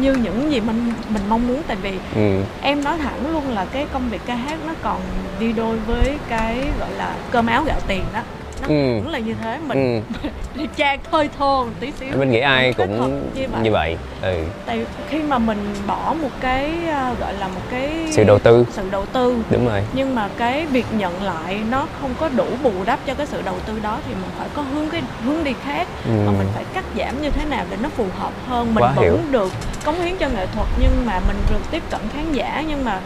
như 0.02 0.14
những 0.14 0.52
gì 0.52 0.60
mình 0.60 0.94
mình 1.10 1.22
mong 1.30 1.48
muốn 1.48 1.62
tại 1.68 1.78
vì 1.82 1.94
ừ. 2.16 2.42
em 2.62 2.84
nói 2.84 2.98
thẳng 2.98 3.32
luôn 3.34 3.50
là 3.50 3.66
cái 3.66 3.86
công 3.94 4.10
việc 4.10 4.22
ca 4.26 4.36
hát 4.36 4.60
nó 4.68 4.74
còn 4.82 5.02
đi 5.40 5.54
đôi 5.54 5.78
với 5.88 6.18
cái 6.30 6.68
gọi 6.80 6.92
là 6.92 7.16
cơm 7.32 7.48
áo 7.48 7.64
gạo 7.64 7.80
tiền 7.88 8.04
đó 8.14 8.22
nó 8.62 8.68
Ừ. 8.68 9.00
vẫn 9.04 9.10
là 9.12 9.20
như 9.20 9.36
thế 9.44 9.60
mình 9.68 10.04
ừ. 10.22 10.30
đi 10.56 10.66
trang 10.76 11.00
hơi 11.12 11.30
thô 11.40 11.64
một 11.66 11.72
tí 11.80 11.92
xíu. 12.00 12.10
Mình 12.18 12.32
nghĩ 12.32 12.40
ai 12.40 12.74
cũng 12.74 13.22
như 13.36 13.48
vậy. 13.52 13.62
như 13.64 13.72
vậy 13.72 13.98
ừ. 14.22 14.44
Tại 14.66 14.86
khi 15.10 15.20
mà 15.20 15.38
mình 15.38 15.74
bỏ 15.88 16.16
một 16.22 16.30
cái 16.42 16.72
à, 16.88 17.14
gọi 17.20 17.34
là 17.34 17.48
một 17.48 17.62
cái 17.72 17.92
sự 18.12 18.24
đầu 18.24 18.40
tư. 18.40 18.66
sự 18.72 18.82
đầu 18.92 19.06
tư. 19.06 19.36
Đúng 19.50 19.68
rồi. 19.68 19.84
Nhưng 19.94 20.16
mà 20.16 20.30
cái 20.38 20.66
việc 20.66 20.86
nhận 20.92 21.24
lại 21.24 21.60
nó 21.70 21.88
không 22.02 22.12
có 22.20 22.30
đủ 22.30 22.46
bù 22.64 22.72
đắp 22.86 23.00
cho 23.06 23.14
cái 23.14 23.26
sự 23.28 23.42
đầu 23.46 23.56
tư 23.66 23.80
đó 23.84 23.98
thì 24.08 24.14
mình 24.14 24.30
phải 24.38 24.48
có 24.56 24.62
hướng 24.62 24.90
cái 24.90 25.02
hướng 25.26 25.44
đi 25.44 25.54
khác. 25.64 25.88
Ừ. 26.06 26.12
và 26.26 26.32
mình 26.32 26.48
phải 26.54 26.64
cắt 26.74 26.84
giảm 26.98 27.22
như 27.22 27.30
thế 27.30 27.46
nào 27.46 27.66
để 27.72 27.78
nó 27.84 27.90
phù 27.90 28.06
hợp 28.20 28.32
hơn. 28.48 28.76
Mình 28.76 28.84
Quá 28.84 28.92
vẫn 28.96 29.04
hiểu. 29.06 29.18
được 29.32 29.52
cống 29.86 30.02
hiến 30.02 30.18
cho 30.18 30.28
nghệ 30.30 30.46
thuật 30.56 30.68
nhưng 30.82 31.06
mà 31.06 31.20
mình 31.28 31.38
được 31.50 31.62
tiếp 31.72 31.84
cận 31.90 32.00
khán 32.16 32.32
giả 32.34 32.64
nhưng 32.68 32.86
mà 32.86 33.00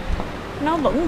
nó 0.61 0.77
vẫn 0.77 1.07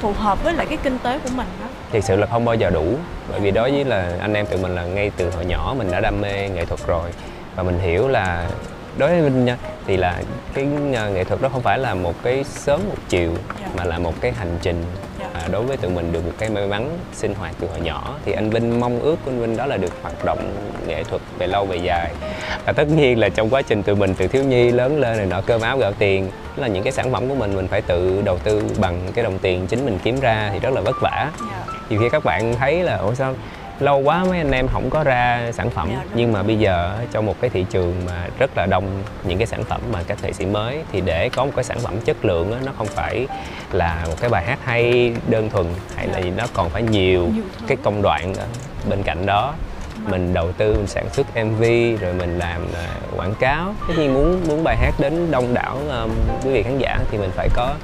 phù 0.00 0.12
hợp 0.12 0.44
với 0.44 0.52
lại 0.52 0.66
cái 0.66 0.78
kinh 0.82 0.98
tế 0.98 1.18
của 1.18 1.30
mình 1.36 1.46
đó 1.60 1.66
thực 1.92 2.04
sự 2.04 2.16
là 2.16 2.26
không 2.26 2.44
bao 2.44 2.54
giờ 2.54 2.70
đủ. 2.70 2.84
Bởi 3.30 3.40
vì 3.40 3.50
đối 3.50 3.70
với 3.70 3.84
là 3.84 4.16
anh 4.20 4.34
em 4.34 4.46
tụi 4.46 4.58
mình 4.58 4.74
là 4.74 4.84
ngay 4.84 5.10
từ 5.16 5.30
hồi 5.30 5.44
nhỏ 5.44 5.74
mình 5.78 5.90
đã 5.90 6.00
đam 6.00 6.20
mê 6.20 6.48
nghệ 6.48 6.64
thuật 6.64 6.80
rồi. 6.86 7.10
Và 7.56 7.62
mình 7.62 7.78
hiểu 7.78 8.08
là 8.08 8.48
đối 8.98 9.08
với 9.08 9.22
mình 9.22 9.44
nha, 9.44 9.56
thì 9.86 9.96
là 9.96 10.22
cái 10.54 10.68
ờ, 10.94 11.10
nghệ 11.10 11.24
thuật 11.24 11.40
đó 11.40 11.48
không 11.52 11.62
phải 11.62 11.78
là 11.78 11.94
một 11.94 12.14
cái 12.22 12.44
sớm 12.44 12.80
một 12.88 12.96
chiều 13.08 13.30
mà 13.76 13.84
là 13.84 13.98
một 13.98 14.14
cái 14.20 14.32
hành 14.32 14.58
trình 14.62 14.84
Dạ. 15.20 15.26
à, 15.34 15.48
đối 15.52 15.62
với 15.62 15.76
tụi 15.76 15.90
mình 15.90 16.12
được 16.12 16.26
một 16.26 16.32
cái 16.38 16.48
may 16.48 16.66
mắn 16.66 16.98
sinh 17.12 17.34
hoạt 17.34 17.54
từ 17.60 17.68
hồi 17.68 17.80
nhỏ. 17.80 18.14
Thì 18.24 18.32
anh 18.32 18.50
Vinh 18.50 18.80
mong 18.80 19.00
ước 19.00 19.16
của 19.24 19.30
anh 19.30 19.40
Vinh 19.40 19.56
đó 19.56 19.66
là 19.66 19.76
được 19.76 19.92
hoạt 20.02 20.24
động 20.24 20.38
nghệ 20.86 21.04
thuật 21.04 21.22
về 21.38 21.46
lâu 21.46 21.66
về 21.66 21.76
dài. 21.76 22.12
Và 22.66 22.72
tất 22.72 22.88
nhiên 22.88 23.18
là 23.18 23.28
trong 23.28 23.50
quá 23.50 23.62
trình 23.62 23.82
tụi 23.82 23.96
mình 23.96 24.14
từ 24.14 24.26
thiếu 24.26 24.44
nhi 24.44 24.70
lớn 24.70 25.00
lên 25.00 25.16
này 25.16 25.26
nọ 25.26 25.40
cơm 25.40 25.60
áo 25.60 25.78
gạo 25.78 25.92
tiền 25.92 26.30
là 26.56 26.68
những 26.68 26.82
cái 26.82 26.92
sản 26.92 27.12
phẩm 27.12 27.28
của 27.28 27.34
mình 27.34 27.56
mình 27.56 27.68
phải 27.68 27.82
tự 27.82 28.22
đầu 28.24 28.38
tư 28.38 28.62
bằng 28.78 29.00
cái 29.14 29.24
đồng 29.24 29.38
tiền 29.38 29.66
chính 29.66 29.84
mình 29.84 29.98
kiếm 30.04 30.20
ra 30.20 30.50
thì 30.52 30.58
rất 30.58 30.70
là 30.74 30.80
vất 30.80 30.96
vả. 31.02 31.30
Nhiều 31.90 32.00
khi 32.00 32.08
các 32.08 32.24
bạn 32.24 32.54
thấy 32.54 32.82
là 32.82 32.96
ủa 32.96 33.14
sao 33.14 33.34
lâu 33.80 33.98
quá 33.98 34.24
mấy 34.24 34.38
anh 34.38 34.50
em 34.50 34.68
không 34.68 34.90
có 34.90 35.04
ra 35.04 35.50
sản 35.52 35.70
phẩm 35.70 35.90
nhưng 36.14 36.32
mà 36.32 36.42
bây 36.42 36.58
giờ 36.58 36.96
trong 37.12 37.26
một 37.26 37.34
cái 37.40 37.50
thị 37.50 37.66
trường 37.70 37.94
mà 38.06 38.28
rất 38.38 38.50
là 38.56 38.66
đông 38.66 39.02
những 39.24 39.38
cái 39.38 39.46
sản 39.46 39.64
phẩm 39.64 39.80
mà 39.92 40.02
các 40.06 40.18
nghệ 40.22 40.32
sĩ 40.32 40.46
mới 40.46 40.82
thì 40.92 41.00
để 41.00 41.28
có 41.28 41.44
một 41.44 41.52
cái 41.56 41.64
sản 41.64 41.78
phẩm 41.78 42.00
chất 42.04 42.24
lượng 42.24 42.50
đó, 42.50 42.56
nó 42.64 42.72
không 42.78 42.86
phải 42.86 43.26
là 43.72 44.04
một 44.06 44.14
cái 44.20 44.30
bài 44.30 44.44
hát 44.44 44.58
hay 44.64 45.12
đơn 45.28 45.50
thuần 45.50 45.66
hay 45.96 46.06
là 46.06 46.18
gì 46.18 46.30
nó 46.36 46.44
còn 46.52 46.70
phải 46.70 46.82
nhiều 46.82 47.30
cái 47.66 47.76
công 47.82 48.02
đoạn 48.02 48.32
đó. 48.36 48.44
bên 48.88 49.02
cạnh 49.02 49.26
đó 49.26 49.54
mình 50.10 50.34
đầu 50.34 50.52
tư 50.52 50.74
mình 50.74 50.86
sản 50.86 51.06
xuất 51.12 51.26
MV 51.36 51.62
rồi 52.00 52.14
mình 52.18 52.38
làm 52.38 52.60
à, 52.74 52.86
quảng 53.16 53.34
cáo 53.34 53.74
tất 53.88 53.94
nhiên 53.98 54.14
muốn 54.14 54.40
muốn 54.48 54.64
bài 54.64 54.76
hát 54.76 54.94
đến 54.98 55.30
đông 55.30 55.54
đảo 55.54 55.78
um, 55.90 56.10
quý 56.44 56.52
vị 56.52 56.62
khán 56.62 56.78
giả 56.78 56.98
thì 57.10 57.18
mình 57.18 57.30
phải 57.36 57.48
có 57.54 57.74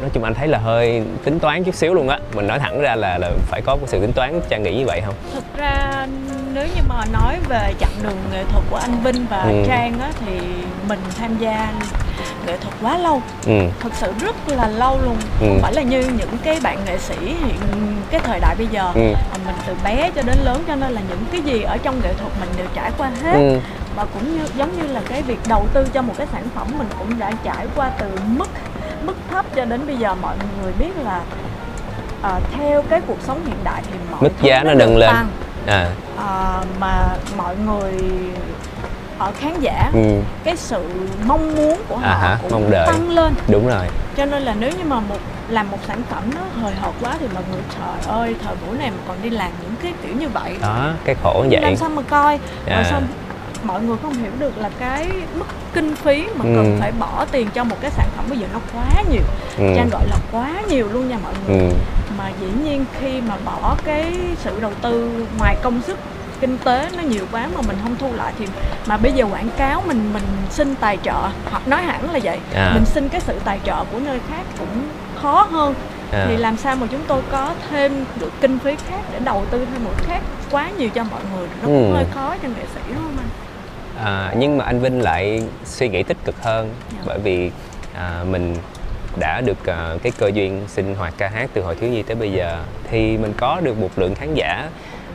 nói 0.00 0.10
chung 0.12 0.24
anh 0.24 0.34
thấy 0.34 0.48
là 0.48 0.58
hơi 0.58 1.02
tính 1.24 1.40
toán 1.40 1.64
chút 1.64 1.74
xíu 1.74 1.94
luôn 1.94 2.08
á. 2.08 2.18
Mình 2.34 2.46
nói 2.46 2.58
thẳng 2.58 2.80
ra 2.80 2.94
là 2.94 3.18
là 3.18 3.30
phải 3.46 3.62
có 3.62 3.76
một 3.76 3.86
sự 3.86 4.00
tính 4.00 4.12
toán 4.12 4.40
trang 4.48 4.62
nghĩ 4.62 4.74
như 4.78 4.84
vậy 4.86 5.00
không? 5.06 5.14
Thực 5.34 5.44
ra 5.56 6.06
nếu 6.54 6.66
như 6.66 6.82
mà 6.88 7.04
nói 7.12 7.36
về 7.48 7.72
chặng 7.80 7.90
đường 8.02 8.16
nghệ 8.32 8.44
thuật 8.52 8.64
của 8.70 8.76
anh 8.76 9.00
Vinh 9.04 9.26
và 9.30 9.42
Ừ. 9.42 9.64
Trang 9.66 9.98
á 10.00 10.10
thì 10.26 10.38
mình 10.88 10.98
tham 11.18 11.36
gia 11.38 11.72
nghệ 12.46 12.56
thuật 12.56 12.74
quá 12.82 12.98
lâu. 12.98 13.22
Ừ. 13.46 13.52
Thực 13.80 13.94
sự 13.94 14.12
rất 14.20 14.36
là 14.48 14.68
lâu 14.68 14.98
luôn. 15.04 15.16
Ừ. 15.40 15.46
không 15.46 15.58
phải 15.62 15.72
là 15.74 15.82
như 15.82 16.00
những 16.00 16.36
cái 16.42 16.58
bạn 16.62 16.78
nghệ 16.86 16.98
sĩ 16.98 17.16
hiện 17.18 17.60
cái 18.10 18.20
thời 18.24 18.40
đại 18.40 18.54
bây 18.58 18.66
giờ. 18.66 18.92
Ừ. 18.94 19.00
Mà 19.30 19.38
mình 19.46 19.54
từ 19.66 19.74
bé 19.84 20.10
cho 20.16 20.22
đến 20.22 20.36
lớn 20.44 20.64
cho 20.68 20.76
nên 20.76 20.92
là 20.92 21.00
những 21.08 21.24
cái 21.32 21.40
gì 21.40 21.62
ở 21.62 21.76
trong 21.82 22.00
nghệ 22.04 22.12
thuật 22.12 22.32
mình 22.40 22.48
đều 22.56 22.66
trải 22.74 22.90
qua 22.98 23.10
hết. 23.22 23.32
Ừ. 23.34 23.58
Và 23.96 24.04
cũng 24.14 24.38
như 24.38 24.44
giống 24.56 24.76
như 24.82 24.92
là 24.92 25.00
cái 25.08 25.22
việc 25.22 25.38
đầu 25.48 25.66
tư 25.72 25.86
cho 25.92 26.02
một 26.02 26.14
cái 26.18 26.26
sản 26.32 26.42
phẩm 26.54 26.66
mình 26.78 26.88
cũng 26.98 27.18
đã 27.18 27.32
trải 27.44 27.66
qua 27.76 27.90
từ 27.98 28.06
mức 28.26 28.48
mức 29.10 29.16
thấp 29.30 29.46
cho 29.56 29.64
đến 29.64 29.86
bây 29.86 29.96
giờ 29.96 30.14
mọi 30.22 30.36
người 30.62 30.72
biết 30.78 30.92
là 31.04 31.20
à, 32.22 32.40
theo 32.56 32.82
cái 32.82 33.00
cuộc 33.06 33.18
sống 33.26 33.40
hiện 33.46 33.56
đại 33.64 33.82
thì 33.86 33.98
mọi 34.10 34.22
Mức 34.22 34.30
giá 34.42 34.62
nó 34.62 34.74
nâng 34.74 34.96
lên. 34.96 35.10
tăng. 35.10 35.28
à 35.66 35.86
À, 36.18 36.60
mà 36.80 37.08
mọi 37.36 37.56
người 37.56 37.92
ở 39.18 39.32
khán 39.40 39.60
giả 39.60 39.90
ừ 39.92 40.00
cái 40.44 40.56
sự 40.56 40.82
mong 41.26 41.54
muốn 41.54 41.78
của 41.88 41.96
họ 41.96 42.08
À 42.08 42.16
hả, 42.18 42.38
cũng 42.42 42.50
mong 42.52 42.70
đợi. 42.70 42.86
tăng 42.86 43.08
lên 43.10 43.34
đúng 43.48 43.68
rồi 43.68 43.86
cho 44.16 44.24
nên 44.24 44.42
là 44.42 44.54
nếu 44.58 44.70
như 44.70 44.84
mà 44.84 45.00
một 45.00 45.16
làm 45.48 45.70
một 45.70 45.78
sản 45.86 46.02
phẩm 46.10 46.22
nó 46.34 46.40
hời 46.62 46.74
hợt 46.74 46.94
quá 47.02 47.14
thì 47.20 47.26
mọi 47.34 47.42
người 47.52 47.60
trời 47.78 48.14
ơi 48.16 48.34
thời 48.44 48.54
buổi 48.66 48.78
này 48.78 48.90
mà 48.90 48.96
còn 49.08 49.16
đi 49.22 49.30
làm 49.30 49.50
những 49.62 49.74
cái 49.82 49.92
kiểu 50.02 50.12
như 50.18 50.28
vậy 50.28 50.56
đó 50.62 50.90
cái 51.04 51.14
khổ 51.22 51.40
như 51.42 51.48
vậy 51.50 51.60
làm 51.62 51.76
sao 51.76 51.88
mà 51.88 52.02
coi 52.02 52.38
À. 52.66 52.74
rồi 52.76 52.84
xong 52.84 53.02
mọi 53.64 53.82
người 53.82 53.96
không 54.02 54.12
hiểu 54.14 54.30
được 54.38 54.58
là 54.58 54.70
cái 54.78 55.10
mức 55.34 55.44
kinh 55.74 55.94
phí 55.96 56.26
mà 56.36 56.44
Ừ. 56.44 56.50
cần 56.56 56.76
phải 56.80 56.92
bỏ 56.92 57.26
tiền 57.32 57.48
cho 57.54 57.64
một 57.64 57.76
cái 57.80 57.90
sản 57.90 58.08
phẩm 58.16 58.24
bây 58.28 58.38
giờ 58.38 58.46
nó 58.52 58.58
quá 58.74 59.02
nhiều 59.10 59.22
ừ 59.58 59.64
trang 59.76 59.88
gọi 59.92 60.02
là 60.10 60.16
quá 60.32 60.62
nhiều 60.68 60.88
luôn 60.92 61.08
nha 61.08 61.18
mọi 61.22 61.32
người 61.46 61.58
ừ 61.60 61.74
mà 62.18 62.30
dĩ 62.40 62.46
nhiên 62.64 62.84
khi 63.00 63.20
mà 63.28 63.34
bỏ 63.44 63.76
cái 63.84 64.14
sự 64.38 64.60
đầu 64.60 64.72
tư 64.82 65.24
ngoài 65.38 65.56
công 65.62 65.82
sức 65.82 65.98
kinh 66.40 66.58
tế 66.58 66.88
nó 66.96 67.02
nhiều 67.02 67.24
quá 67.32 67.48
mà 67.54 67.60
mình 67.68 67.76
không 67.82 67.96
thu 67.98 68.12
lại 68.14 68.32
thì 68.38 68.46
mà 68.86 68.96
bây 68.96 69.12
giờ 69.12 69.24
quảng 69.30 69.48
cáo 69.56 69.82
mình 69.86 70.10
mình 70.12 70.22
xin 70.50 70.74
tài 70.74 70.98
trợ 71.02 71.28
hoặc 71.50 71.68
nói 71.68 71.82
hẳn 71.82 72.10
là 72.12 72.18
vậy 72.22 72.38
À. 72.54 72.70
mình 72.74 72.84
xin 72.84 73.08
cái 73.08 73.20
sự 73.20 73.38
tài 73.44 73.58
trợ 73.64 73.84
của 73.92 73.98
nơi 73.98 74.18
khác 74.30 74.42
cũng 74.58 74.82
khó 75.22 75.46
hơn 75.50 75.74
à. 76.12 76.24
thì 76.28 76.36
làm 76.36 76.56
sao 76.56 76.76
mà 76.76 76.86
chúng 76.90 77.00
tôi 77.08 77.22
có 77.32 77.54
thêm 77.70 78.04
được 78.20 78.32
kinh 78.40 78.58
phí 78.58 78.76
khác 78.88 79.00
để 79.12 79.18
đầu 79.24 79.44
tư 79.50 79.66
thêm 79.72 79.84
một 79.84 79.94
khác 80.06 80.20
quá 80.50 80.70
nhiều 80.78 80.88
cho 80.94 81.04
mọi 81.04 81.20
người 81.34 81.48
nó 81.62 81.66
cũng 81.66 81.90
Ừ. 81.90 81.94
hơi 81.94 82.04
khó 82.14 82.34
cho 82.42 82.48
nghệ 82.48 82.64
sĩ 82.74 82.80
đúng 82.88 82.96
không 82.96 83.16
anh 83.18 83.28
À, 84.04 84.34
nhưng 84.36 84.58
mà 84.58 84.64
anh 84.64 84.80
Vinh 84.80 85.02
lại 85.02 85.42
suy 85.64 85.88
nghĩ 85.88 86.02
tích 86.02 86.16
cực 86.24 86.42
hơn 86.42 86.70
Dạ. 86.92 87.02
bởi 87.06 87.18
vì 87.18 87.50
à, 87.94 88.24
mình 88.30 88.56
đã 89.20 89.40
được 89.40 89.66
à, 89.66 89.94
cái 90.02 90.12
cơ 90.18 90.30
duyên 90.34 90.62
sinh 90.68 90.94
hoạt 90.94 91.14
ca 91.18 91.28
hát 91.28 91.50
từ 91.54 91.62
hồi 91.62 91.74
thiếu 91.74 91.90
nhi 91.90 92.02
tới 92.02 92.16
bây 92.16 92.32
giờ 92.32 92.58
thì 92.90 93.18
mình 93.18 93.32
có 93.36 93.60
được 93.64 93.78
một 93.78 93.90
lượng 93.96 94.14
khán 94.14 94.34
giả 94.34 94.68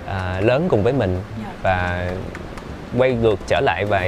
à, 0.08 0.42
lớn 0.42 0.68
cùng 0.70 0.84
với 0.84 0.94
mình 0.94 1.22
Dạ. 1.44 1.52
và 1.64 2.10
quay 2.98 3.12
ngược 3.14 3.40
trở 3.48 3.60
lại 3.60 3.86
và 3.86 4.06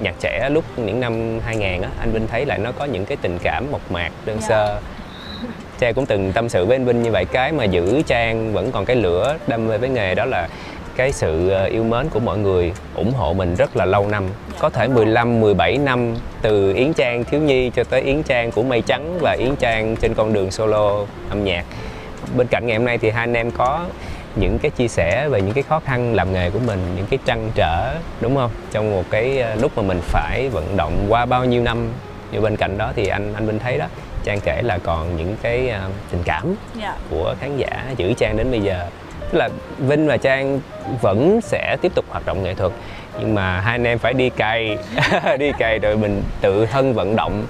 nhạc 0.00 0.14
trẻ 0.20 0.48
lúc 0.52 0.64
những 0.76 1.00
năm 1.00 1.40
2000 1.44 1.82
á 1.82 1.88
anh 2.00 2.12
Vinh 2.12 2.26
thấy 2.26 2.46
lại 2.46 2.58
nó 2.58 2.72
có 2.72 2.84
những 2.84 3.04
cái 3.04 3.16
tình 3.22 3.38
cảm 3.42 3.66
mộc 3.72 3.92
mạc 3.92 4.10
đơn 4.24 4.36
Dạ. 4.40 4.48
sơ 4.48 4.80
Trang 5.78 5.94
cũng 5.94 6.06
từng 6.06 6.32
tâm 6.32 6.48
sự 6.48 6.66
với 6.66 6.76
anh 6.76 6.84
Vinh 6.84 7.02
như 7.02 7.10
vậy 7.10 7.24
cái 7.24 7.52
mà 7.52 7.64
giữ 7.64 8.02
Trang 8.06 8.52
vẫn 8.52 8.72
còn 8.72 8.84
cái 8.84 8.96
lửa 8.96 9.36
đam 9.46 9.68
mê 9.68 9.78
với 9.78 9.88
nghề 9.88 10.14
đó 10.14 10.24
là 10.24 10.48
cái 10.96 11.12
sự 11.12 11.48
ờ, 11.48 11.64
yêu 11.64 11.84
mến 11.84 12.08
của 12.08 12.20
mọi 12.20 12.38
người 12.38 12.72
ủng 12.94 13.12
hộ 13.12 13.32
mình 13.32 13.54
rất 13.54 13.76
là 13.76 13.84
lâu 13.84 14.08
năm. 14.08 14.24
Có 14.58 14.70
thể 14.70 14.88
15 14.88 15.40
17 15.40 15.78
năm 15.78 16.14
từ 16.42 16.72
Yến 16.72 16.92
Trang 16.92 17.24
thiếu 17.24 17.40
nhi 17.40 17.70
cho 17.74 17.84
tới 17.84 18.00
Yến 18.00 18.22
Trang 18.22 18.50
của 18.50 18.62
Mây 18.62 18.82
Trắng 18.82 19.18
và 19.20 19.32
Yến 19.32 19.56
Trang 19.56 19.96
trên 19.96 20.14
con 20.14 20.32
đường 20.32 20.50
solo 20.50 21.06
âm 21.28 21.44
nhạc. 21.44 21.64
Bên 22.36 22.46
cạnh 22.50 22.66
ngày 22.66 22.76
hôm 22.76 22.86
nay 22.86 22.98
thì 22.98 23.10
hai 23.10 23.22
anh 23.22 23.34
em 23.34 23.50
có 23.50 23.86
những 24.36 24.58
cái 24.58 24.70
chia 24.70 24.88
sẻ 24.88 25.28
về 25.28 25.40
những 25.40 25.52
cái 25.52 25.62
khó 25.62 25.80
khăn 25.80 26.14
làm 26.14 26.32
nghề 26.32 26.50
của 26.50 26.58
mình 26.66 26.78
những 26.96 27.06
cái 27.06 27.18
trăn 27.24 27.50
trở 27.54 27.94
đúng 28.20 28.36
không? 28.36 28.50
Trong 28.72 28.90
một 28.90 29.04
cái 29.10 29.38
ờ, 29.38 29.54
lúc 29.54 29.72
mà 29.76 29.82
mình 29.82 30.00
phải 30.02 30.48
vận 30.52 30.76
động 30.76 31.06
qua 31.08 31.26
bao 31.26 31.44
nhiêu 31.44 31.62
năm 31.62 31.88
như 32.32 32.40
bên 32.40 32.56
cạnh 32.56 32.78
đó 32.78 32.92
thì 32.96 33.06
anh 33.06 33.32
anh 33.34 33.46
Vinh 33.46 33.58
thấy 33.58 33.78
đó 33.78 33.86
Trang 34.24 34.40
kể 34.40 34.62
là 34.62 34.78
còn 34.78 35.16
những 35.16 35.36
cái 35.42 35.68
ờ, 35.68 35.90
tình 36.10 36.22
cảm 36.24 36.54
dạ. 36.80 36.96
của 37.10 37.34
khán 37.40 37.56
giả 37.56 37.84
giữ 37.96 38.12
Trang 38.12 38.36
đến 38.36 38.50
bây 38.50 38.60
giờ 38.60 38.86
là 39.34 39.48
Vinh 39.78 40.06
và 40.06 40.16
Trang 40.16 40.60
vẫn 41.00 41.40
sẽ 41.40 41.76
tiếp 41.82 41.92
tục 41.94 42.04
hoạt 42.08 42.26
động 42.26 42.42
nghệ 42.42 42.54
thuật. 42.54 42.72
Nhưng 43.20 43.34
mà 43.34 43.60
hai 43.60 43.74
anh 43.74 43.84
em 43.86 43.98
phải 43.98 44.12
đi 44.14 44.30
cày 44.30 44.78
đi 45.38 45.52
cày 45.58 45.78
rồi 45.78 45.96
mình 45.96 46.22
tự 46.40 46.66
thân 46.66 46.94
vận 46.94 47.16
động 47.16 47.46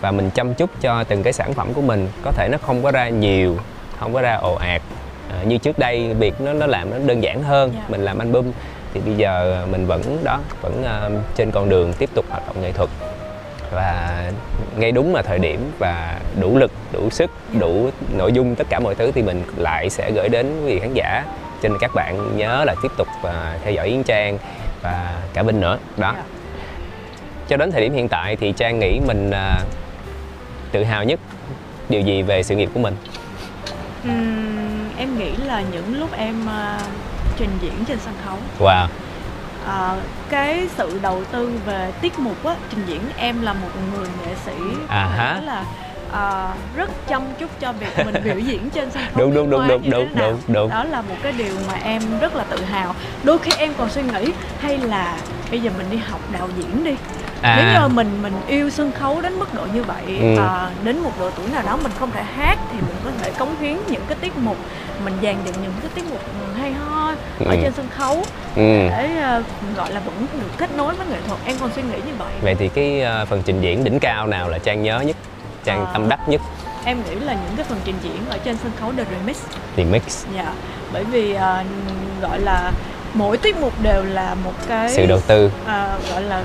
và 0.00 0.10
mình 0.10 0.30
chăm 0.34 0.54
chút 0.54 0.70
cho 0.80 1.04
từng 1.04 1.22
cái 1.22 1.32
sản 1.32 1.54
phẩm 1.54 1.72
của 1.74 1.82
mình. 1.82 2.08
Có 2.22 2.32
thể 2.32 2.48
nó 2.52 2.58
không 2.62 2.82
có 2.82 2.90
ra 2.90 3.08
nhiều 3.08 3.56
không 3.98 4.14
có 4.14 4.22
ra 4.22 4.34
ồ 4.34 4.54
ạt. 4.54 4.82
À, 5.30 5.42
như 5.44 5.58
trước 5.58 5.78
đây 5.78 6.14
việc 6.14 6.40
nó 6.40 6.52
nó 6.52 6.66
làm 6.66 6.90
nó 6.90 6.96
đơn 7.06 7.22
giản 7.22 7.42
hơn 7.42 7.72
Dạ. 7.74 7.80
mình 7.88 8.04
làm 8.04 8.18
album 8.18 8.52
thì 8.94 9.00
bây 9.00 9.14
giờ 9.14 9.64
mình 9.70 9.86
vẫn 9.86 10.18
đó 10.24 10.40
vẫn 10.62 10.82
ờ, 10.84 11.10
trên 11.34 11.50
con 11.50 11.68
đường 11.68 11.92
tiếp 11.92 12.10
tục 12.14 12.24
hoạt 12.30 12.46
động 12.46 12.56
nghệ 12.62 12.72
thuật 12.72 12.90
và 13.72 14.22
ngay 14.76 14.92
đúng 14.92 15.12
mà 15.12 15.22
thời 15.22 15.38
điểm 15.38 15.72
và 15.78 16.20
đủ 16.40 16.56
lực 16.56 16.72
đủ 16.92 17.10
sức 17.10 17.30
đủ 17.60 17.90
nội 18.16 18.32
dung 18.32 18.54
tất 18.54 18.66
cả 18.70 18.80
mọi 18.80 18.94
thứ 18.94 19.12
thì 19.14 19.22
mình 19.22 19.42
lại 19.56 19.90
sẽ 19.90 20.10
gửi 20.10 20.28
đến 20.28 20.46
quý 20.64 20.74
vị 20.74 20.80
khán 20.80 20.94
giả. 20.94 21.24
Cho 21.62 21.68
nên 21.68 21.78
các 21.80 21.90
bạn 21.94 22.36
nhớ 22.36 22.64
là 22.66 22.74
tiếp 22.82 22.92
tục 22.98 23.08
à, 23.22 23.58
theo 23.64 23.72
dõi 23.72 23.88
Yến 23.88 24.02
Trang 24.02 24.38
và 24.82 25.22
cả 25.34 25.42
Vinh 25.42 25.60
nữa. 25.60 25.78
Đó. 25.96 26.14
Dạ. 26.16 26.22
cho 27.48 27.56
đến 27.56 27.72
thời 27.72 27.80
điểm 27.80 27.94
hiện 27.94 28.08
tại 28.08 28.36
thì 28.36 28.52
Trang 28.56 28.78
nghĩ 28.78 29.00
mình 29.06 29.30
à, 29.30 29.60
tự 30.72 30.84
hào 30.84 31.04
nhất 31.04 31.20
điều 31.88 32.00
gì 32.00 32.22
về 32.22 32.42
sự 32.42 32.56
nghiệp 32.56 32.70
của 32.74 32.80
mình? 32.80 32.96
Ừm, 34.04 34.88
em 34.98 35.18
nghĩ 35.18 35.30
là 35.36 35.62
những 35.72 36.00
lúc 36.00 36.12
em 36.12 36.46
ờ, 36.46 36.78
trình 37.36 37.50
diễn 37.62 37.84
trên 37.88 37.98
sân 37.98 38.14
khấu. 38.24 38.38
Wow 38.58 38.86
ờ, 39.66 39.98
cái 40.30 40.68
sự 40.76 40.98
đầu 41.02 41.24
tư 41.32 41.50
về 41.66 41.92
tiết 42.00 42.18
mục 42.18 42.44
á 42.44 42.54
trình 42.70 42.84
diễn 42.86 43.00
em 43.16 43.42
là 43.42 43.52
một 43.52 43.68
người 43.94 44.06
nghệ 44.22 44.34
sĩ 44.46 44.52
À 44.88 45.32
nói 45.34 45.42
là 45.42 45.64
ờ, 46.12 46.50
rất 46.76 46.90
chăm 47.08 47.22
chút 47.38 47.50
cho 47.60 47.72
việc 47.72 48.04
mình 48.04 48.14
biểu 48.24 48.38
diễn 48.46 48.70
trên 48.70 48.90
sân 48.90 49.02
khấu 49.14 49.24
Đúng, 49.24 49.34
đúng, 49.34 49.50
đúng, 49.50 49.68
đúng, 49.68 49.90
đúng, 49.90 50.08
đúng, 50.14 50.40
đúng. 50.48 50.70
đó 50.70 50.84
là 50.84 51.02
một 51.02 51.16
cái 51.22 51.32
điều 51.32 51.54
mà 51.68 51.74
em 51.74 52.02
rất 52.20 52.36
là 52.36 52.44
tự 52.44 52.64
hào. 52.64 52.94
Đôi 53.24 53.38
khi 53.38 53.50
em 53.58 53.72
còn 53.78 53.88
suy 53.90 54.02
nghĩ 54.02 54.32
hay 54.60 54.78
là 54.78 55.16
bây 55.50 55.60
giờ 55.60 55.70
mình 55.78 55.86
đi 55.90 55.96
học 55.96 56.20
đạo 56.32 56.48
diễn 56.56 56.84
đi 56.84 56.94
nếu 57.42 57.64
như 57.80 57.88
mình 57.88 58.22
mình 58.22 58.32
yêu 58.46 58.70
sân 58.70 58.92
khấu 58.92 59.20
đến 59.20 59.32
mức 59.38 59.54
độ 59.54 59.66
như 59.74 59.82
vậy 59.82 60.02
Ừ. 60.20 60.36
à, 60.42 60.70
đến 60.84 60.98
một 60.98 61.10
độ 61.20 61.30
tuổi 61.36 61.46
nào 61.52 61.62
đó 61.66 61.78
mình 61.82 61.92
không 61.98 62.10
thể 62.10 62.22
hát 62.22 62.58
thì 62.72 62.76
mình 62.80 62.96
có 63.04 63.10
thể 63.22 63.30
cống 63.38 63.54
hiến 63.60 63.76
những 63.90 64.02
cái 64.08 64.18
tiết 64.20 64.32
mục 64.36 64.56
mình 65.04 65.14
dàn 65.22 65.36
dựng 65.44 65.54
những 65.62 65.72
cái 65.82 65.90
tiết 65.94 66.04
mục 66.10 66.20
hay 66.60 66.72
ho 66.72 67.08
ở 67.38 67.50
Ừ. 67.50 67.56
trên 67.62 67.72
sân 67.76 67.88
khấu 67.96 68.14
ừ. 68.56 68.62
để 68.90 69.10
ờ, 69.22 69.42
gọi 69.76 69.92
là 69.92 70.00
vẫn 70.00 70.26
được 70.32 70.50
kết 70.58 70.70
nối 70.76 70.94
với 70.94 71.06
nghệ 71.06 71.16
thuật 71.26 71.40
em 71.44 71.56
còn 71.60 71.70
suy 71.76 71.82
nghĩ 71.82 71.96
như 72.06 72.12
vậy 72.18 72.28
vậy 72.42 72.54
thì 72.58 72.68
cái 72.68 73.02
à, 73.02 73.24
phần 73.24 73.42
trình 73.46 73.60
diễn 73.60 73.84
đỉnh 73.84 73.98
cao 74.00 74.26
nào 74.26 74.48
là 74.48 74.58
Trang 74.58 74.82
nhớ 74.82 75.00
nhất 75.00 75.16
Trang 75.64 75.78
Ờ. 75.86 75.90
tâm 75.92 76.08
đắc 76.08 76.20
nhất 76.28 76.40
em 76.84 76.98
nghĩ 77.10 77.14
là 77.14 77.32
những 77.32 77.56
cái 77.56 77.64
phần 77.68 77.78
trình 77.84 77.94
diễn 78.02 78.16
ở 78.30 78.38
trên 78.44 78.56
sân 78.62 78.72
khấu 78.80 78.92
The 78.96 79.04
Remix 79.10 79.36
remix 79.76 80.24
dạ 80.36 80.52
bởi 80.92 81.04
vì 81.04 81.34
ờ, 81.34 81.64
gọi 82.20 82.40
là 82.40 82.72
mỗi 83.14 83.36
tiết 83.36 83.56
mục 83.56 83.72
đều 83.82 84.02
là 84.04 84.34
một 84.44 84.52
cái 84.68 84.90
sự 84.90 85.06
đầu 85.06 85.20
tư 85.26 85.50
ờ, 85.66 85.98
gọi 86.12 86.22
là 86.22 86.42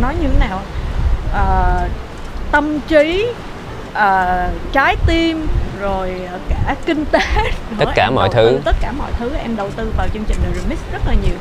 nói 0.00 0.14
như 0.20 0.28
thế 0.28 0.48
nào? 0.48 0.60
Ờ, 1.32 1.80
tâm 2.52 2.80
trí 2.88 3.26
ờ, 3.94 4.48
trái 4.72 4.96
tim 5.06 5.46
rồi 5.80 6.20
cả 6.48 6.74
kinh 6.86 7.04
tế 7.04 7.18
nữa. 7.70 7.76
Tất 7.78 7.90
cả 7.94 8.04
Em 8.04 8.14
mọi 8.14 8.28
thứ. 8.32 8.48
tư 8.50 8.60
tất 8.64 8.76
cả 8.80 8.92
mọi 8.98 9.10
thứ 9.18 9.30
em 9.42 9.56
đầu 9.56 9.70
tư 9.76 9.92
vào 9.96 10.06
chương 10.14 10.24
trình 10.28 10.36
The 10.42 10.48
Remix 10.60 10.78
rất 10.92 11.02
là 11.06 11.14
nhiều. 11.14 11.34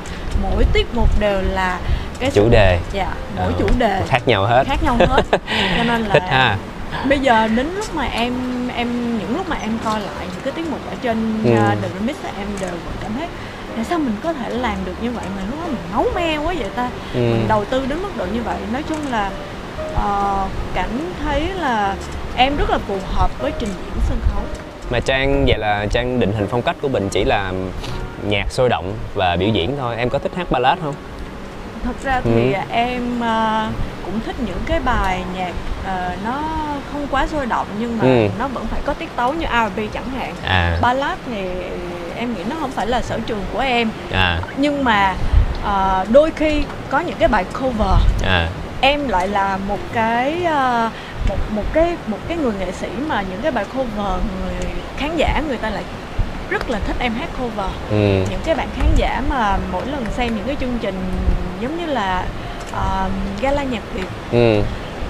Mỗi 0.43 0.65
tiết 0.73 0.87
mục 0.95 1.19
đều 1.19 1.41
là 1.41 1.79
cái 2.19 2.31
chủ 2.31 2.49
đề. 2.49 2.79
Dạ 2.93 3.07
mỗi 3.37 3.45
Ờ, 3.45 3.53
chủ 3.59 3.67
đề. 3.77 4.01
khác 4.07 4.27
nhau 4.27 4.45
hết. 4.45 4.63
Khác 4.67 4.83
nhau 4.83 4.95
hết. 4.99 5.21
Cho 5.77 5.83
nên 5.83 6.01
là 6.01 6.13
thích 6.13 6.23
ha. 6.29 6.57
bây 7.09 7.19
giờ 7.19 7.47
đến 7.47 7.73
lúc 7.75 7.95
mà 7.95 8.03
em 8.05 8.33
em 8.75 9.17
những 9.19 9.37
lúc 9.37 9.49
mà 9.49 9.55
em 9.61 9.77
coi 9.85 9.99
lại 9.99 10.25
những 10.31 10.41
cái 10.43 10.53
tiết 10.53 10.65
mục 10.71 10.79
ở 10.89 10.95
trên 11.01 11.43
Ừ. 11.43 11.49
uh, 11.51 11.81
The 11.81 11.87
Remix 11.99 12.15
em 12.37 12.47
đều 12.61 12.69
vẫn 12.69 12.93
cảm 13.01 13.11
thấy 13.17 13.27
tại 13.75 13.85
sao 13.85 13.99
mình 13.99 14.15
có 14.23 14.33
thể 14.33 14.49
làm 14.49 14.75
được 14.85 14.93
như 15.01 15.11
vậy 15.11 15.25
mà 15.35 15.41
lúc 15.49 15.59
đó 15.59 15.65
mình 15.67 15.77
máu 15.93 16.05
me 16.15 16.37
quá 16.37 16.53
vậy 16.59 16.69
ta 16.75 16.89
ừ. 17.13 17.19
mình 17.19 17.45
đầu 17.47 17.65
tư 17.65 17.85
đến 17.89 18.01
mức 18.01 18.09
độ 18.17 18.25
như 18.33 18.41
vậy 18.41 18.57
nói 18.73 18.83
chung 18.89 18.99
là 19.11 19.29
ờ, 19.95 20.47
cảm 20.73 20.89
thấy 21.23 21.41
là 21.55 21.95
em 22.35 22.57
rất 22.57 22.69
là 22.69 22.77
phù 22.77 22.97
hợp 23.13 23.31
với 23.39 23.51
trình 23.59 23.69
diễn 23.69 24.03
sân 24.09 24.17
khấu 24.31 24.43
mà 24.91 24.99
Trang 24.99 25.45
vậy 25.47 25.57
là 25.57 25.85
Trang 25.91 26.19
định 26.19 26.31
hình 26.33 26.47
phong 26.51 26.61
cách 26.61 26.75
của 26.81 26.87
mình 26.89 27.09
chỉ 27.09 27.23
là 27.23 27.53
nhạc 28.27 28.51
sôi 28.51 28.69
động 28.69 28.93
và 29.13 29.35
biểu 29.35 29.49
diễn 29.49 29.75
thôi 29.77 29.95
em 29.97 30.09
có 30.09 30.19
thích 30.19 30.31
hát 30.35 30.51
ballad 30.51 30.79
không 30.83 30.95
thật 31.83 31.95
ra 32.03 32.21
thì 32.21 32.53
Ừ. 32.53 32.59
em 32.69 33.19
ờ, 33.21 33.67
cũng 34.05 34.19
thích 34.25 34.35
những 34.45 34.61
cái 34.65 34.79
bài 34.79 35.23
nhạc 35.37 35.51
ờ, 35.85 36.11
nó 36.25 36.41
không 36.93 37.07
quá 37.11 37.27
sôi 37.27 37.45
động 37.45 37.67
nhưng 37.79 37.97
mà 37.97 38.03
Ừ. 38.05 38.27
nó 38.39 38.47
vẫn 38.47 38.65
phải 38.67 38.81
có 38.85 38.93
tiết 38.93 39.09
tấu 39.15 39.33
như 39.33 39.45
R&B 39.45 39.79
chẳng 39.93 40.09
hạn. 40.19 40.33
À. 40.43 40.77
Ballad 40.81 41.17
thì 41.25 41.45
em 42.15 42.33
nghĩ 42.33 42.41
nó 42.49 42.55
không 42.59 42.71
phải 42.71 42.87
là 42.87 43.01
sở 43.01 43.19
trường 43.27 43.43
của 43.53 43.59
em. 43.59 43.89
À. 44.13 44.39
Nhưng 44.57 44.83
mà 44.83 45.13
ờ, 45.63 46.05
đôi 46.11 46.31
khi 46.35 46.63
có 46.89 46.99
những 46.99 47.15
cái 47.19 47.27
bài 47.27 47.45
cover 47.59 47.97
à. 48.23 48.47
em 48.81 49.07
lại 49.07 49.27
là 49.27 49.57
một 49.67 49.79
cái 49.93 50.43
ờ, 50.43 50.89
một 51.29 51.37
một 51.49 51.63
cái 51.73 51.95
một 52.07 52.17
cái 52.27 52.37
người 52.37 52.53
nghệ 52.59 52.71
sĩ 52.71 52.87
mà 53.07 53.21
những 53.21 53.41
cái 53.41 53.51
bài 53.51 53.65
cover 53.77 54.21
người 54.41 54.71
khán 54.97 55.17
giả 55.17 55.41
người 55.47 55.57
ta 55.57 55.69
lại 55.69 55.83
rất 56.49 56.69
là 56.69 56.79
thích 56.87 56.95
em 56.99 57.13
hát 57.13 57.29
cover. 57.39 57.69
Ừ. 57.89 58.25
những 58.29 58.39
cái 58.45 58.55
bạn 58.55 58.67
khán 58.77 58.87
giả 58.95 59.21
mà 59.29 59.57
mỗi 59.71 59.85
lần 59.85 60.05
xem 60.17 60.35
những 60.35 60.45
cái 60.47 60.55
chương 60.59 60.77
trình 60.81 60.95
giống 61.61 61.77
như 61.77 61.85
là 61.85 62.23
ờ, 62.71 63.09
gala 63.41 63.63
nhạc 63.63 63.81
việt. 63.93 64.07
Ừ. 64.31 64.61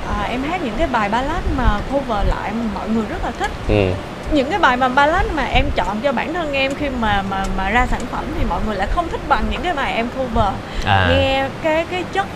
Ờ, 0.07 0.23
em 0.23 0.43
hát 0.43 0.61
những 0.61 0.75
cái 0.77 0.87
bài 0.87 1.09
ballad 1.09 1.43
mà 1.57 1.79
cover 1.93 2.27
lại 2.27 2.51
mọi 2.73 2.89
người 2.89 3.05
rất 3.09 3.23
là 3.23 3.31
thích. 3.39 3.51
Ừ. 3.67 3.93
Những 4.33 4.49
cái 4.49 4.59
bài 4.59 4.77
mà 4.77 4.89
ballad 4.89 5.25
mà 5.35 5.43
em 5.43 5.65
chọn 5.75 5.99
cho 6.03 6.11
bản 6.11 6.33
thân 6.33 6.53
em 6.53 6.73
khi 6.75 6.89
mà 6.89 7.23
mà 7.29 7.45
mà 7.57 7.69
ra 7.69 7.85
sản 7.85 8.01
phẩm 8.11 8.25
thì 8.39 8.45
mọi 8.49 8.59
người 8.65 8.75
lại 8.75 8.87
không 8.91 9.09
thích 9.09 9.21
bằng 9.27 9.43
những 9.51 9.61
cái 9.61 9.73
bài 9.73 9.93
em 9.93 10.07
cover. 10.17 10.53
À. 10.85 11.07
Nghe 11.09 11.47
cái 11.63 11.85
cái 11.91 12.03
chất 12.13 12.27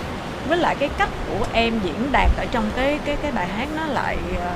với 0.47 0.57
lại 0.57 0.75
cái 0.79 0.89
cách 0.97 1.09
của 1.29 1.45
em 1.53 1.79
diễn 1.83 2.11
đạt 2.11 2.29
ở 2.37 2.45
trong 2.51 2.63
cái 2.75 2.99
cái 3.05 3.15
cái 3.21 3.31
bài 3.31 3.47
hát 3.47 3.67
nó 3.75 3.85
lại 3.85 4.17
ờ, 4.39 4.51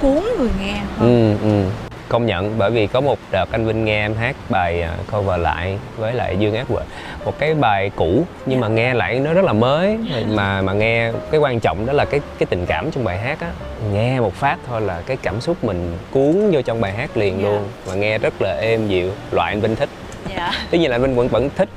cuốn 0.00 0.24
người 0.38 0.50
nghe 0.60 0.74
hơn. 0.98 1.38
Ừ 1.42 1.48
ừ 1.48 1.89
công 2.10 2.26
nhận 2.26 2.58
bởi 2.58 2.70
vì 2.70 2.86
có 2.86 3.00
một 3.00 3.18
đợt 3.32 3.52
anh 3.52 3.66
Vinh 3.66 3.84
nghe 3.84 4.04
em 4.04 4.14
hát 4.14 4.36
bài 4.48 4.82
à, 4.82 4.96
cover 5.12 5.40
lại 5.40 5.78
với 5.96 6.12
lại 6.12 6.36
Dương 6.38 6.54
Edward 6.54 6.82
một 7.24 7.38
cái 7.38 7.54
bài 7.54 7.90
cũ 7.96 8.24
nhưng 8.46 8.60
mà 8.60 8.68
nghe 8.68 8.94
lại 8.94 9.18
nó 9.18 9.32
rất 9.32 9.44
là 9.44 9.52
mới 9.52 9.98
mà 10.26 10.62
mà 10.62 10.72
nghe 10.72 11.12
cái 11.30 11.40
quan 11.40 11.60
trọng 11.60 11.86
đó 11.86 11.92
là 11.92 12.04
cái 12.04 12.20
cái 12.38 12.46
tình 12.50 12.66
cảm 12.66 12.90
trong 12.90 13.04
bài 13.04 13.18
hát 13.18 13.40
á. 13.40 13.50
Nghe 13.92 14.20
một 14.20 14.34
phát 14.34 14.56
thôi 14.68 14.80
là 14.80 15.02
cái 15.06 15.16
cảm 15.22 15.40
xúc 15.40 15.64
mình 15.64 15.92
cuốn 16.10 16.50
vô 16.52 16.62
trong 16.62 16.80
bài 16.80 16.92
hát 16.92 17.16
liền 17.16 17.38
Dạ. 17.38 17.48
luôn 17.48 17.64
và 17.84 17.94
nghe 17.94 18.18
rất 18.18 18.34
là 18.40 18.58
êm 18.62 18.88
dịu. 18.88 19.10
Loại 19.32 19.52
anh 19.52 19.60
Vinh 19.60 19.76
thích. 19.76 19.88
Dạ. 20.36 20.52
Tất 20.70 20.78
nhiên 20.78 20.90
là 20.90 20.96
anh 20.96 21.02
Vinh 21.02 21.14
vẫn 21.14 21.28
vẫn 21.28 21.48
thích. 21.56 21.68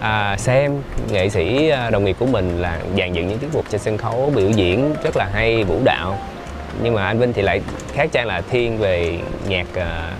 À, 0.00 0.36
xem 0.38 0.72
nghệ 1.12 1.28
sĩ 1.28 1.68
à, 1.68 1.90
đồng 1.90 2.04
nghiệp 2.04 2.16
của 2.18 2.26
mình 2.26 2.58
là 2.60 2.78
dàn 2.98 3.12
dựng 3.12 3.28
những 3.28 3.38
tiết 3.38 3.48
mục 3.54 3.64
trên 3.70 3.80
sân 3.80 3.98
khấu 3.98 4.32
biểu 4.36 4.50
diễn 4.50 4.94
rất 5.04 5.16
là 5.16 5.28
hay 5.32 5.64
vũ 5.64 5.78
đạo 5.84 6.18
nhưng 6.82 6.94
mà 6.94 7.06
anh 7.06 7.18
Vinh 7.18 7.32
thì 7.32 7.42
lại 7.42 7.60
khác 7.94 8.08
Trang 8.12 8.26
là 8.26 8.40
thiên 8.50 8.78
về 8.78 9.18
nhạc 9.48 9.66
à, 9.74 10.10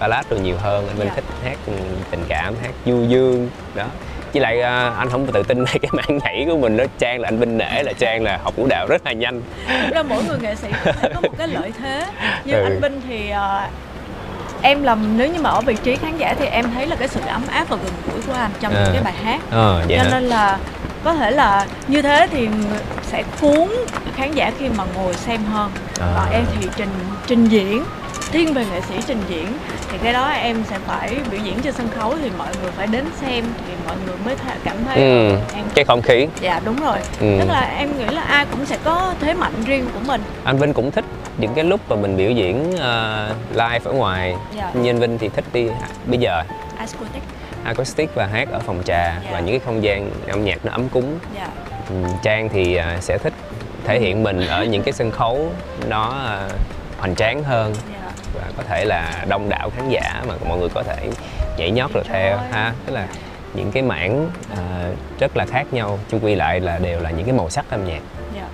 ballad 0.00 0.26
rồi 0.30 0.40
nhiều 0.40 0.56
hơn. 0.58 0.86
Anh 0.88 0.96
Vinh 0.96 1.08
Dạ. 1.08 1.14
thích 1.14 1.24
hát 1.44 1.56
tình 2.10 2.24
cảm 2.28 2.54
hát 2.62 2.70
du 2.86 3.04
dương 3.08 3.48
đó. 3.74 3.84
Với 4.32 4.42
lại 4.42 4.60
à, 4.62 4.92
anh 4.98 5.10
không 5.10 5.26
tự 5.26 5.42
tin 5.42 5.64
về 5.64 5.72
cái 5.82 5.90
màn 5.92 6.18
nhảy 6.18 6.46
của 6.50 6.56
mình 6.58 6.76
đó. 6.76 6.84
Trang 6.98 7.20
là 7.20 7.28
anh 7.28 7.38
Vinh 7.38 7.58
nể 7.58 7.82
là 7.82 7.92
Trang 7.98 8.22
là 8.22 8.38
học 8.42 8.56
vũ 8.56 8.66
đạo 8.66 8.86
rất 8.86 9.06
là 9.06 9.12
nhanh. 9.12 9.42
Ra 9.90 10.02
mỗi 10.02 10.24
người 10.24 10.38
nghệ 10.42 10.54
sĩ 10.54 10.68
có 10.84 10.92
thể 10.92 11.08
có 11.14 11.20
một 11.20 11.34
cái 11.38 11.48
lợi 11.48 11.72
thế. 11.82 12.06
Như 12.44 12.54
Ừ. 12.54 12.62
anh 12.64 12.80
Vinh 12.82 13.00
thì 13.08 13.30
ờ, 13.30 13.68
em 14.62 14.82
làm 14.82 15.18
nếu 15.18 15.28
như 15.28 15.40
mà 15.40 15.50
ở 15.50 15.60
vị 15.60 15.74
trí 15.82 15.96
khán 15.96 16.16
giả 16.18 16.34
thì 16.38 16.46
em 16.46 16.66
thấy 16.74 16.86
là 16.86 16.96
cái 16.96 17.08
sự 17.08 17.20
ấm 17.26 17.42
áp 17.50 17.68
và 17.68 17.76
gần 17.76 17.92
gũi 18.12 18.22
của 18.26 18.32
anh 18.32 18.50
trong 18.60 18.74
À. 18.74 18.82
những 18.84 18.92
cái 18.94 19.02
bài 19.02 19.14
hát. 19.24 19.40
Ờ 19.50 19.84
vậy 19.88 19.96
cho 19.98 20.04
hả? 20.04 20.10
nên 20.10 20.24
là 20.28 20.58
có 21.04 21.14
thể 21.14 21.30
là 21.30 21.66
như 21.88 22.02
thế 22.02 22.26
thì 22.30 22.48
sẽ 23.02 23.22
cuốn 23.40 23.68
khán 24.16 24.32
giả 24.34 24.52
khi 24.58 24.68
mà 24.68 24.84
ngồi 24.96 25.14
xem 25.14 25.44
hơn 25.44 25.70
À. 26.00 26.06
còn 26.16 26.30
em 26.32 26.44
thì 26.60 26.68
trình 26.76 26.88
trình 27.26 27.44
diễn 27.44 27.84
thiên 28.32 28.54
về 28.54 28.64
nghệ 28.72 28.80
sĩ 28.88 28.94
trình 29.06 29.22
diễn 29.28 29.46
thì 29.90 29.98
cái 30.02 30.12
đó 30.12 30.28
em 30.28 30.64
sẽ 30.70 30.78
phải 30.86 31.16
biểu 31.30 31.40
diễn 31.44 31.60
trên 31.62 31.72
sân 31.74 31.88
khấu 31.98 32.14
thì 32.22 32.30
mọi 32.38 32.48
người 32.62 32.70
phải 32.72 32.86
đến 32.86 33.04
xem 33.20 33.44
thì 33.66 33.72
mọi 33.86 33.96
người 34.06 34.16
mới 34.24 34.34
th- 34.34 34.56
cảm 34.64 34.76
thấy 34.86 34.96
ừ. 34.96 35.36
em 35.54 35.64
cái 35.74 35.84
không 35.84 36.02
khí 36.02 36.26
dạ 36.40 36.60
đúng 36.64 36.76
rồi 36.80 36.96
Ừ. 37.20 37.26
tức 37.40 37.48
là 37.48 37.60
em 37.78 37.98
nghĩ 37.98 38.04
là 38.14 38.22
ai 38.22 38.46
cũng 38.50 38.66
sẽ 38.66 38.78
có 38.84 39.14
thế 39.20 39.34
mạnh 39.34 39.52
riêng 39.66 39.84
của 39.94 40.00
mình 40.06 40.20
anh 40.44 40.58
Vinh 40.58 40.72
cũng 40.72 40.90
thích 40.90 41.04
những 41.38 41.54
cái 41.54 41.64
lúc 41.64 41.80
mà 41.90 41.96
mình 41.96 42.16
biểu 42.16 42.30
diễn 42.30 42.76
ờ, 42.80 43.28
live 43.50 43.80
ở 43.84 43.92
ngoài 43.92 44.34
Dạ. 44.56 44.70
như 44.74 44.90
anh 44.90 44.98
Vinh 45.00 45.18
thì 45.18 45.28
thích 45.28 45.44
đi 45.52 45.66
bây 46.06 46.18
giờ 46.18 46.42
acoustic 47.64 48.14
và 48.14 48.26
hát 48.26 48.48
ở 48.52 48.58
phòng 48.58 48.82
trà 48.84 49.20
Dạ. 49.24 49.30
và 49.32 49.40
những 49.40 49.50
cái 49.50 49.60
không 49.64 49.82
gian 49.82 50.10
âm 50.28 50.44
nhạc 50.44 50.64
nó 50.64 50.72
ấm 50.72 50.88
cúng. 50.88 51.18
Dạ. 51.34 51.48
Ừ, 51.88 51.94
Trang 52.22 52.48
thì 52.48 52.76
à, 52.76 52.98
sẽ 53.00 53.18
thích 53.18 53.32
thể 53.84 54.00
hiện 54.00 54.22
mình 54.22 54.46
ở 54.46 54.64
những 54.64 54.82
cái 54.82 54.92
sân 54.92 55.10
khấu 55.10 55.50
nó 55.88 56.08
à, 56.26 56.48
hoành 56.98 57.14
tráng 57.14 57.44
hơn 57.44 57.74
dạ. 57.92 58.10
và 58.34 58.42
có 58.56 58.62
thể 58.68 58.84
là 58.84 59.24
đông 59.28 59.48
đảo 59.48 59.70
khán 59.76 59.88
giả 59.88 60.22
mà 60.28 60.34
mọi 60.48 60.58
người 60.58 60.68
có 60.74 60.82
thể 60.82 61.08
nhảy 61.58 61.70
nhót 61.70 61.92
rồi 61.92 62.04
theo 62.06 62.36
ha. 62.50 62.72
Tức 62.86 62.92
là 62.92 63.06
những 63.54 63.72
cái 63.72 63.82
mảng 63.82 64.30
à, 64.56 64.90
rất 65.20 65.36
là 65.36 65.46
khác 65.46 65.66
nhau 65.72 65.98
chung 66.10 66.20
quy 66.24 66.34
lại 66.34 66.60
là 66.60 66.78
đều 66.78 67.00
là 67.00 67.10
những 67.10 67.26
cái 67.26 67.34
màu 67.34 67.50
sắc 67.50 67.64
âm 67.70 67.84
nhạc. 67.84 68.00
Dạ. 68.36 68.48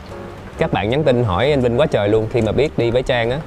Các 0.59 0.73
bạn 0.73 0.91
nhắn 0.91 1.05
tin 1.05 1.25
hỏi 1.25 1.51
anh 1.51 1.61
Vinh 1.61 1.81
quá 1.81 1.87
trời 1.87 2.09
luôn 2.09 2.29
khi 2.33 2.41
mà 2.41 2.53
biết 2.53 2.79
đi 2.79 2.91
với 2.91 3.03
Trang 3.03 3.31
á. 3.31 3.39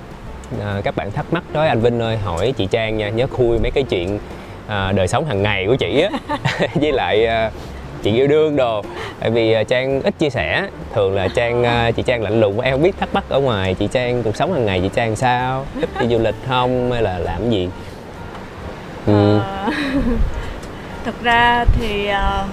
À, 0.61 0.81
các 0.83 0.95
bạn 0.95 1.11
thắc 1.11 1.25
mắc 1.33 1.43
nói 1.53 1.67
anh 1.67 1.81
Vinh 1.81 1.99
ơi 1.99 2.17
hỏi 2.17 2.53
chị 2.57 2.65
Trang 2.65 2.97
nha 2.97 3.09
nhớ 3.09 3.27
khui 3.27 3.59
mấy 3.59 3.71
cái 3.71 3.83
chuyện 3.83 4.19
à, 4.67 4.91
đời 4.91 5.07
sống 5.07 5.25
hàng 5.25 5.43
ngày 5.43 5.65
của 5.67 5.75
chị 5.75 6.01
á. 6.01 6.37
Với 6.75 6.91
lại 6.91 7.25
à, 7.25 7.51
chuyện 8.03 8.15
yêu 8.15 8.27
đương 8.27 8.55
đồ. 8.55 8.81
Tại 9.19 9.29
vì 9.29 9.51
à, 9.51 9.63
Trang 9.63 10.01
ít 10.01 10.13
chia 10.19 10.29
sẻ. 10.29 10.67
Thường 10.93 11.15
là 11.15 11.27
Trang 11.27 11.63
à, 11.63 11.91
chị 11.91 12.03
Trang 12.03 12.23
lạnh 12.23 12.39
lùng 12.39 12.59
em 12.59 12.73
không 12.73 12.83
biết 12.83 12.99
thắc 12.99 13.13
mắc 13.13 13.23
ở 13.29 13.39
ngoài 13.39 13.73
chị 13.73 13.87
Trang 13.87 14.23
cuộc 14.23 14.35
sống 14.35 14.53
hàng 14.53 14.65
ngày 14.65 14.79
chị 14.83 14.89
Trang 14.95 15.15
sao? 15.15 15.65
Thích 15.79 15.89
đi 15.99 16.07
du 16.07 16.19
lịch 16.19 16.35
không? 16.47 16.91
Hay 16.91 17.01
là 17.01 17.19
làm 17.19 17.49
gì? 17.49 17.69
Ừ. 19.05 19.39
Ờ, 19.39 19.69
thực 21.05 21.23
ra 21.23 21.65
thì 21.79 22.07
um, 22.07 22.49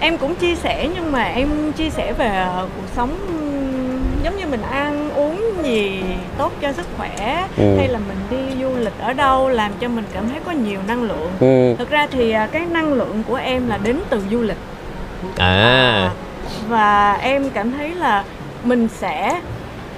em 0.00 0.18
cũng 0.18 0.34
chia 0.34 0.54
sẻ 0.54 0.88
nhưng 0.94 1.12
mà 1.12 1.24
em 1.24 1.72
chia 1.72 1.90
sẻ 1.90 2.12
về 2.12 2.46
cuộc 2.76 2.88
sống 2.96 3.10
giống 4.28 4.36
như 4.36 4.46
mình 4.46 4.62
ăn 4.62 5.10
uống 5.10 5.40
gì 5.64 6.02
tốt 6.38 6.52
cho 6.60 6.72
sức 6.72 6.86
khỏe 6.96 7.46
Ừ. 7.56 7.76
hay 7.78 7.88
là 7.88 7.98
mình 7.98 8.18
đi 8.30 8.62
du 8.62 8.76
lịch 8.76 8.92
ở 9.00 9.12
đâu 9.12 9.48
làm 9.48 9.72
cho 9.80 9.88
mình 9.88 10.04
cảm 10.14 10.28
thấy 10.28 10.40
có 10.46 10.52
nhiều 10.52 10.80
năng 10.88 11.02
lượng 11.02 11.30
Ừ. 11.40 11.74
thực 11.78 11.90
ra 11.90 12.06
thì 12.10 12.30
à, 12.30 12.48
cái 12.52 12.66
năng 12.66 12.92
lượng 12.92 13.22
của 13.28 13.34
em 13.34 13.68
là 13.68 13.78
đến 13.82 14.00
từ 14.10 14.22
du 14.30 14.42
lịch 14.42 14.56
à 15.38 16.10
và 16.68 17.12
em 17.14 17.50
cảm 17.50 17.72
thấy 17.72 17.94
là 17.94 18.24
mình 18.64 18.88
sẽ 18.88 19.40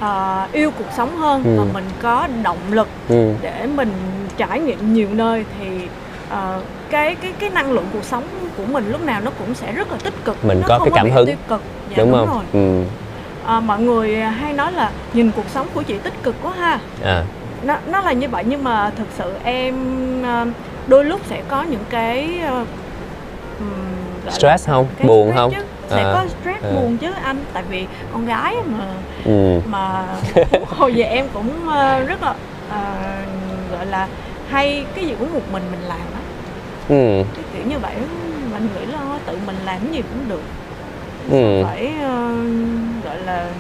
ờ, 0.01 0.47
yêu 0.53 0.71
cuộc 0.79 0.93
sống 0.97 1.17
hơn 1.17 1.43
Ừ. 1.45 1.57
và 1.59 1.65
mình 1.75 1.85
có 2.03 2.29
động 2.43 2.59
lực 2.71 2.89
ừ. 3.09 3.33
để 3.43 3.67
mình 3.67 3.93
trải 4.37 4.61
nghiệm 4.61 4.95
nhiều 4.95 5.09
nơi 5.13 5.45
thì 5.59 5.67
ờ, 6.31 6.61
cái 6.91 7.15
cái 7.15 7.33
cái 7.39 7.51
năng 7.51 7.73
lượng 7.73 7.87
cuộc 7.93 8.05
sống 8.05 8.25
của 8.57 8.65
mình 8.65 8.93
lúc 8.93 9.03
nào 9.05 9.21
nó 9.25 9.31
cũng 9.39 9.55
sẽ 9.55 9.73
rất 9.73 9.93
là 9.93 9.99
tích 10.05 10.15
cực 10.25 10.45
Mình 10.45 10.61
nó 10.61 10.69
có 10.69 10.79
không 10.79 10.91
cái 10.91 10.97
cảm 11.03 11.11
hứng. 11.11 11.27
tiêu 11.27 11.37
cực 11.49 11.61
dạ, 11.91 11.97
đúng, 11.99 12.13
đúng, 12.13 12.27
không 12.27 12.37
rồi 12.37 12.45
ừ. 12.53 12.85
Ờ, 13.45 13.61
mọi 13.61 13.81
người 13.81 14.17
hay 14.17 14.53
nói 14.53 14.73
là 14.73 14.91
nhìn 15.13 15.31
cuộc 15.37 15.49
sống 15.55 15.67
của 15.75 15.83
chị 15.83 15.99
tích 15.99 16.23
cực 16.23 16.35
quá 16.43 16.53
ha 16.59 16.79
à 17.05 17.25
nó 17.63 17.77
nó 17.87 18.01
là 18.01 18.13
như 18.13 18.29
vậy 18.29 18.45
nhưng 18.47 18.65
mà 18.65 18.91
thực 18.97 19.07
sự 19.19 19.33
em 19.45 19.75
ờ, 20.23 20.47
đôi 20.87 21.05
lúc 21.05 21.21
sẽ 21.27 21.43
có 21.49 21.63
những 21.63 21.85
cái 21.91 22.29
là 24.25 24.31
stress 24.33 24.67
không 24.69 24.87
cái 24.99 25.07
buồn 25.09 25.27
stress 25.29 25.37
không 25.39 25.51
chứ. 25.55 25.63
sẽ 25.91 26.03
À, 26.03 26.13
có 26.15 26.25
stress 26.41 26.65
à. 26.65 26.71
buồn 26.75 26.97
chứ 26.97 27.13
anh 27.23 27.37
tại 27.53 27.63
vì 27.71 27.87
con 28.13 28.27
gái 28.27 28.55
mà 28.67 28.85
ừ. 29.25 29.61
mà 29.67 30.07
hồi 30.69 30.93
về 30.93 31.03
em 31.05 31.27
cũng 31.35 31.51
rất 32.07 32.23
là 32.23 32.35
ờ, 32.71 32.79
gọi 33.73 33.87
là 33.87 34.09
hay 34.51 34.85
cái 34.95 35.07
gì 35.07 35.15
cũng 35.19 35.33
một 35.35 35.53
mình 35.53 35.63
mình 35.71 35.81
làm 35.89 35.99
á 35.99 36.21
Ừ. 36.89 37.23
cái 37.35 37.45
kiểu 37.53 37.63
như 37.69 37.79
vậy 37.79 37.93
mình 38.53 38.69
nghĩ 38.75 38.93
là 38.93 38.99
tự 39.27 39.39
mình 39.47 39.57
làm 39.67 39.79
cái 39.81 39.93
gì 39.93 40.03
cũng 40.03 40.29
được 40.29 40.43
Ừ. 41.31 41.65
phải 41.65 41.93
ờ, 42.03 42.33
gọi 43.05 43.19
là 43.19 43.51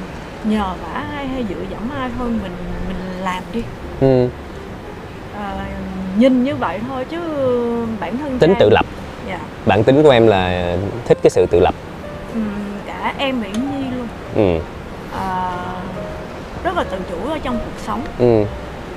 nhờ 0.44 0.64
vả 0.82 1.04
ai 1.16 1.26
hay 1.28 1.44
dựa 1.48 1.62
dẫm 1.70 1.90
ai 2.00 2.10
thôi 2.18 2.28
mình 2.42 2.52
mình 2.88 2.96
làm 3.24 3.42
đi 3.52 3.62
Ừ. 4.00 4.28
Ờ, 5.36 5.58
nhìn 6.18 6.44
như 6.44 6.56
vậy 6.56 6.78
thôi 6.88 7.04
chứ 7.10 7.18
bản 8.00 8.16
thân 8.18 8.38
tính 8.38 8.54
tự 8.58 8.70
lập 8.70 8.86
dạ 9.28 9.38
bản 9.66 9.84
tính 9.84 10.02
của 10.02 10.10
em 10.10 10.26
là 10.26 10.76
thích 11.04 11.18
cái 11.22 11.30
sự 11.30 11.46
tự 11.50 11.60
lập 11.60 11.74
Ừm, 12.34 12.50
cả 12.86 13.14
em 13.18 13.42
Yến 13.42 13.52
Nhi 13.52 13.86
luôn 13.96 14.08
ừ. 14.36 14.62
Ờ, 15.12 15.56
rất 16.64 16.76
là 16.76 16.84
tự 16.84 16.98
chủ 17.10 17.30
ở 17.30 17.38
trong 17.42 17.58
cuộc 17.64 17.80
sống 17.86 18.02
Ừ. 18.18 18.44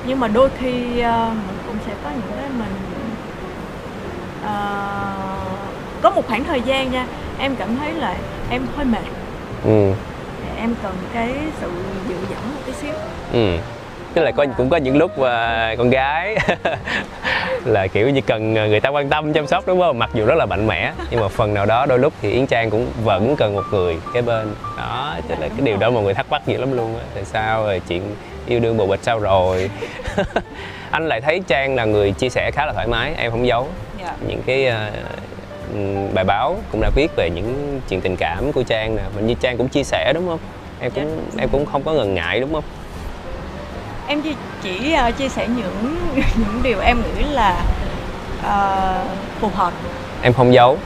nhưng 0.07 0.19
mà 0.19 0.27
đôi 0.27 0.49
khi 0.59 0.99
ờ, 0.99 1.29
mình 1.29 1.57
cũng 1.67 1.75
sẽ 1.87 1.93
có 2.03 2.09
những 2.09 2.37
cái 2.41 2.49
mình 2.49 2.73
ờ, 4.43 4.79
có 6.01 6.09
một 6.09 6.27
khoảng 6.27 6.43
thời 6.43 6.61
gian 6.61 6.91
nha 6.91 7.05
em 7.39 7.55
cảm 7.55 7.75
thấy 7.77 7.93
là 7.93 8.15
em 8.53 8.67
hơi 8.75 8.85
mệt. 8.85 9.03
Ừ. 9.65 9.91
em 10.57 10.75
cần 10.83 10.93
cái 11.13 11.33
sự 11.61 11.71
dựa 12.09 12.15
dẫm 12.29 12.53
một 12.53 12.61
tí 12.65 12.73
xíu. 12.73 12.93
Ừ. 13.33 13.57
tức 14.13 14.21
là 14.23 14.31
có 14.31 14.45
cũng 14.57 14.69
có 14.69 14.77
những 14.77 14.97
lúc 14.97 15.19
mà 15.19 15.75
con 15.77 15.89
gái 15.89 16.37
là 17.65 17.87
kiểu 17.87 18.09
như 18.09 18.21
cần 18.21 18.53
người 18.53 18.79
ta 18.79 18.89
quan 18.89 19.09
tâm 19.09 19.33
chăm 19.33 19.47
sóc 19.47 19.67
đúng 19.67 19.79
không? 19.79 19.99
Mặc 19.99 20.09
dù 20.13 20.25
rất 20.25 20.35
là 20.35 20.45
mạnh 20.45 20.67
mẽ 20.67 20.93
nhưng 21.11 21.19
mà 21.19 21.27
phần 21.27 21.53
nào 21.53 21.65
đó 21.65 21.85
đôi 21.85 21.99
lúc 21.99 22.13
thì 22.21 22.31
yến 22.31 22.47
trang 22.47 22.69
cũng 22.69 22.87
vẫn 23.03 23.35
cần 23.35 23.55
một 23.55 23.63
người 23.71 23.97
kế 24.13 24.21
bên. 24.21 24.55
Đó 24.77 25.15
tức 25.29 25.35
là 25.39 25.47
cái 25.47 25.61
điều 25.61 25.77
đó 25.77 25.89
mọi 25.89 26.03
người 26.03 26.13
thắc 26.13 26.25
mắc 26.29 26.47
nhiều 26.47 26.59
lắm 26.59 26.77
luôn 26.77 26.97
á. 26.97 27.03
Tại 27.15 27.25
sao 27.25 27.63
rồi 27.63 27.81
chuyện 27.87 28.01
yêu 28.47 28.59
đương 28.59 28.77
bồ 28.77 28.87
bịch 28.87 29.03
sao 29.03 29.19
rồi? 29.19 29.69
Anh 30.91 31.07
lại 31.07 31.21
thấy 31.21 31.41
trang 31.47 31.75
là 31.75 31.85
người 31.85 32.11
chia 32.11 32.29
sẻ 32.29 32.51
khá 32.53 32.65
là 32.65 32.73
thoải 32.73 32.87
mái 32.87 33.13
em 33.17 33.31
không 33.31 33.47
giấu. 33.47 33.67
Dạ. 34.01 34.13
Những 34.27 34.41
cái 34.45 34.65
ừm, 34.65 34.77
bài 36.13 36.23
báo 36.25 36.57
cũng 36.71 36.81
đã 36.81 36.89
viết 36.95 37.11
về 37.15 37.29
những 37.29 37.81
chuyện 37.89 38.01
tình 38.01 38.15
cảm 38.17 38.51
của 38.51 38.63
trang 38.63 38.95
nè. 38.95 39.01
Mà 39.15 39.21
như 39.21 39.33
trang 39.33 39.57
cũng 39.57 39.67
chia 39.67 39.83
sẻ 39.83 40.11
đúng 40.15 40.27
không? 40.27 40.39
Em 40.79 40.91
cũng 40.91 41.19
em 41.37 41.49
cũng 41.49 41.65
không 41.65 41.83
có 41.83 41.91
ngần 41.93 42.13
ngại 42.15 42.39
đúng 42.39 42.53
không? 42.53 42.63
Em 44.07 44.21
chỉ, 44.21 44.35
chỉ 44.63 44.93
ờ, 44.93 45.11
chia 45.11 45.29
sẻ 45.29 45.47
những 45.47 45.95
những 46.37 46.59
điều 46.63 46.79
em 46.79 46.97
nghĩ 47.01 47.23
là 47.31 47.61
ờ, 48.43 48.93
phù 49.39 49.49
hợp. 49.53 49.73
Em 50.21 50.33
không 50.33 50.53
giấu. 50.53 50.77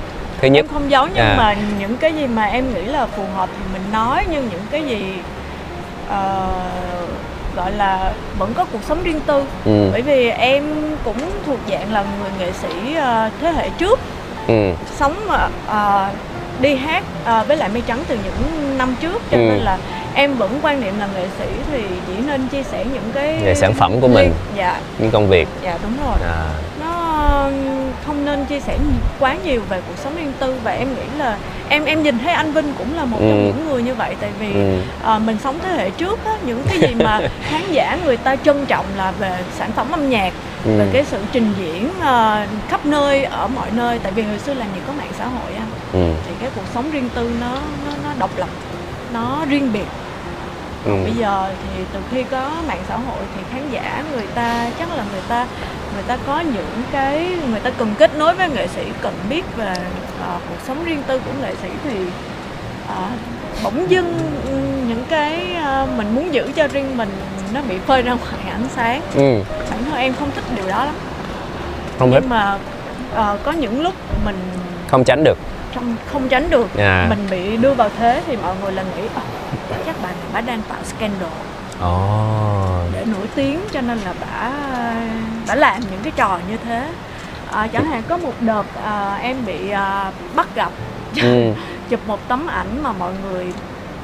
Thứ 0.42 0.48
nhất 0.48 0.66
em 0.66 0.74
không 0.74 0.92
giấu 0.92 1.08
nhưng 1.08 1.26
À. 1.26 1.36
mà 1.38 1.56
những 1.80 1.98
cái 1.98 2.14
gì 2.14 2.28
mà 2.28 2.46
em 2.46 2.74
nghĩ 2.74 2.82
là 2.86 3.06
phù 3.06 3.24
hợp 3.36 3.50
thì 3.58 3.74
mình 3.74 3.82
nói 3.94 4.26
nhưng 4.32 4.50
những 4.52 4.62
cái 4.72 4.84
gì 4.84 5.14
ờ, 6.10 6.48
gọi 7.56 7.72
là 7.72 8.14
vẫn 8.40 8.54
có 8.54 8.66
cuộc 8.72 8.84
sống 8.84 9.04
riêng 9.04 9.20
tư. 9.26 9.44
Ừ, 9.66 9.90
bởi 9.92 10.02
vì 10.02 10.30
em 10.30 10.64
cũng 11.04 11.18
thuộc 11.46 11.60
dạng 11.70 11.94
là 11.94 12.04
người 12.20 12.30
nghệ 12.40 12.52
sĩ 12.52 12.96
ờ, 12.96 13.30
thế 13.42 13.52
hệ 13.52 13.70
trước 13.78 14.00
ừ, 14.48 14.54
sống 15.00 15.14
ờ, 15.68 16.10
đi 16.62 16.76
hát 16.76 17.04
ờ, 17.26 17.44
với 17.48 17.58
lại 17.58 17.70
mây 17.70 17.82
trắng 17.88 18.00
từ 18.08 18.18
những 18.24 18.78
năm 18.78 18.96
trước 19.02 19.22
cho 19.32 19.38
Ừ. 19.38 19.42
nên 19.44 19.60
là 19.60 19.78
em 20.14 20.36
vẫn 20.38 20.60
quan 20.62 20.82
niệm 20.82 21.00
là 21.00 21.08
nghệ 21.16 21.26
sĩ 21.40 21.46
thì 21.72 21.84
chỉ 22.08 22.14
nên 22.26 22.48
chia 22.48 22.64
sẻ 22.64 22.86
những 22.94 23.12
cái 23.14 23.38
Về 23.46 23.56
sản 23.56 23.74
phẩm 23.74 24.02
của 24.02 24.08
mình. 24.08 24.32
dạ 24.56 24.80
những 25.00 25.12
công 25.12 25.28
việc 25.30 25.48
dạ 25.64 25.78
đúng 25.84 25.94
rồi 26.06 26.16
à, 26.24 26.50
nó 26.80 26.94
không 28.06 28.26
nên 28.26 28.46
chia 28.46 28.60
sẻ 28.60 28.78
quá 29.20 29.36
nhiều 29.44 29.62
về 29.70 29.82
cuộc 29.88 29.98
sống 30.04 30.16
riêng 30.16 30.34
tư 30.40 30.56
và 30.64 30.72
em 30.72 30.88
nghĩ 30.96 31.18
là 31.18 31.38
em 31.70 31.86
em 31.86 32.04
nhìn 32.04 32.20
thấy 32.20 32.34
anh 32.34 32.52
Vinh 32.52 32.74
cũng 32.78 32.96
là 32.98 33.06
một 33.06 33.18
trong 33.20 33.30
Ừ. 33.32 33.46
những 33.46 33.68
người 33.70 33.84
như 33.84 33.96
vậy 33.96 34.16
tại 34.22 34.30
vì 34.40 34.54
ừ, 34.54 34.80
ờ, 35.04 35.20
mình 35.20 35.38
sống 35.44 35.60
thế 35.64 35.70
hệ 35.70 35.90
trước 35.90 36.26
á, 36.26 36.32
những 36.46 36.64
cái 36.68 36.80
gì 36.80 36.96
mà 37.04 37.20
khán 37.50 37.62
giả 37.72 37.98
người 38.06 38.18
ta 38.18 38.36
trân 38.36 38.66
trọng 38.66 38.86
là 38.98 39.12
về 39.20 39.32
sản 39.58 39.72
phẩm 39.76 39.88
âm 39.92 40.10
nhạc 40.10 40.34
ừ, 40.68 40.78
về 40.78 40.90
cái 40.94 41.06
sự 41.06 41.18
trình 41.32 41.54
diễn 41.58 41.90
ờ, 42.02 42.46
khắp 42.68 42.86
nơi 42.86 43.24
ở 43.24 43.48
mọi 43.48 43.72
nơi 43.72 44.00
tại 44.00 44.12
vì 44.12 44.24
hồi 44.24 44.40
xưa 44.40 44.54
làm 44.54 44.68
gì 44.76 44.82
có 44.88 44.94
mạng 44.94 45.12
xã 45.18 45.26
hội 45.26 45.52
anh 45.54 45.70
ừ, 45.94 46.14
thì 46.28 46.32
cái 46.40 46.50
cuộc 46.56 46.66
sống 46.74 46.92
riêng 46.92 47.10
tư 47.16 47.32
nó 47.42 47.54
nó, 47.86 47.92
nó 48.04 48.10
độc 48.20 48.32
lập 48.38 48.50
nó 49.14 49.46
riêng 49.50 49.74
biệt. 49.74 49.88
Ừ, 50.86 50.92
bây 51.04 51.14
giờ 51.14 51.52
thì 51.64 51.84
từ 51.94 52.00
khi 52.12 52.24
có 52.24 52.52
mạng 52.68 52.84
xã 52.90 52.96
hội 52.96 53.24
thì 53.36 53.42
khán 53.52 53.70
giả 53.72 54.04
người 54.16 54.28
ta 54.36 54.70
chắc 54.80 54.90
là 54.98 55.04
người 55.12 55.22
ta 55.28 55.48
người 55.94 56.04
ta 56.08 56.18
có 56.28 56.40
những 56.40 56.82
cái 56.92 57.36
người 57.50 57.60
ta 57.60 57.70
cần 57.78 57.94
kết 58.00 58.16
nối 58.18 58.36
với 58.36 58.50
nghệ 58.50 58.68
sĩ 58.68 58.82
cần 59.02 59.14
biết 59.30 59.44
về 59.58 59.74
ờ, 60.22 60.40
cuộc 60.50 60.56
sống 60.68 60.86
riêng 60.86 61.04
tư 61.08 61.20
của 61.20 61.32
nghệ 61.42 61.54
sĩ 61.62 61.70
thì 61.84 61.96
ờ, 62.88 63.08
bỗng 63.64 63.90
dưng 63.90 64.18
những 64.88 65.04
cái 65.10 65.54
ờ, 65.56 65.88
mình 65.98 66.16
muốn 66.16 66.34
giữ 66.34 66.52
cho 66.56 66.68
riêng 66.68 66.98
mình 66.98 67.10
nó 67.54 67.62
bị 67.70 67.78
phơi 67.80 68.02
ra 68.02 68.14
ngoài 68.14 68.34
ánh 68.52 68.68
sáng. 68.76 69.02
Ừ. 69.16 69.42
bản 69.72 69.84
thân 69.86 69.96
em 70.00 70.14
không 70.20 70.30
thích 70.36 70.44
điều 70.56 70.68
đó 70.68 70.86
lắm. 70.86 70.96
Không 72.00 72.12
thích. 72.12 72.20
nhưng 72.22 72.30
mà 72.30 72.58
ờ, 73.14 73.38
có 73.44 73.52
những 73.52 73.82
lúc 73.82 73.94
mình 74.26 74.36
không 74.88 75.04
tránh 75.04 75.24
được. 75.24 75.38
không 75.76 75.96
không 76.12 76.30
tránh 76.30 76.50
được 76.50 76.78
À. 76.78 77.06
mình 77.10 77.28
bị 77.32 77.58
đưa 77.58 77.74
vào 77.74 77.90
thế 77.98 78.24
thì 78.28 78.36
mọi 78.36 78.56
người 78.62 78.72
là 78.72 78.84
nghĩ 78.84 79.02
"Ờ, 79.16 79.22
chắc 79.86 79.96
bà 80.04 80.08
này 80.10 80.18
bà 80.34 80.42
đang 80.42 80.62
tạo 80.70 80.80
scandal. 80.84 81.30
Ồ. 81.82 82.80
Để 82.94 83.06
nổi 83.06 83.28
tiếng 83.36 83.60
cho 83.72 83.82
nên 83.82 83.98
là 83.98 84.14
bà 84.22 84.52
bà 85.48 85.56
làm 85.56 85.80
những 85.92 86.00
cái 86.04 86.12
trò 86.16 86.40
như 86.50 86.58
thế. 86.66 86.88
À, 87.52 87.68
chẳng 87.68 87.86
hạn 87.86 88.04
có 88.10 88.18
một 88.18 88.34
đợt 88.40 88.64
à, 88.86 89.16
em 89.22 89.38
bị 89.46 89.70
à, 89.70 90.12
bắt 90.36 90.48
gặp. 90.56 90.72
Ừ, 91.22 91.52
chụp 91.90 92.00
một 92.08 92.20
tấm 92.28 92.48
ảnh 92.48 92.84
mà 92.84 92.92
mọi 92.92 93.12
người 93.24 93.46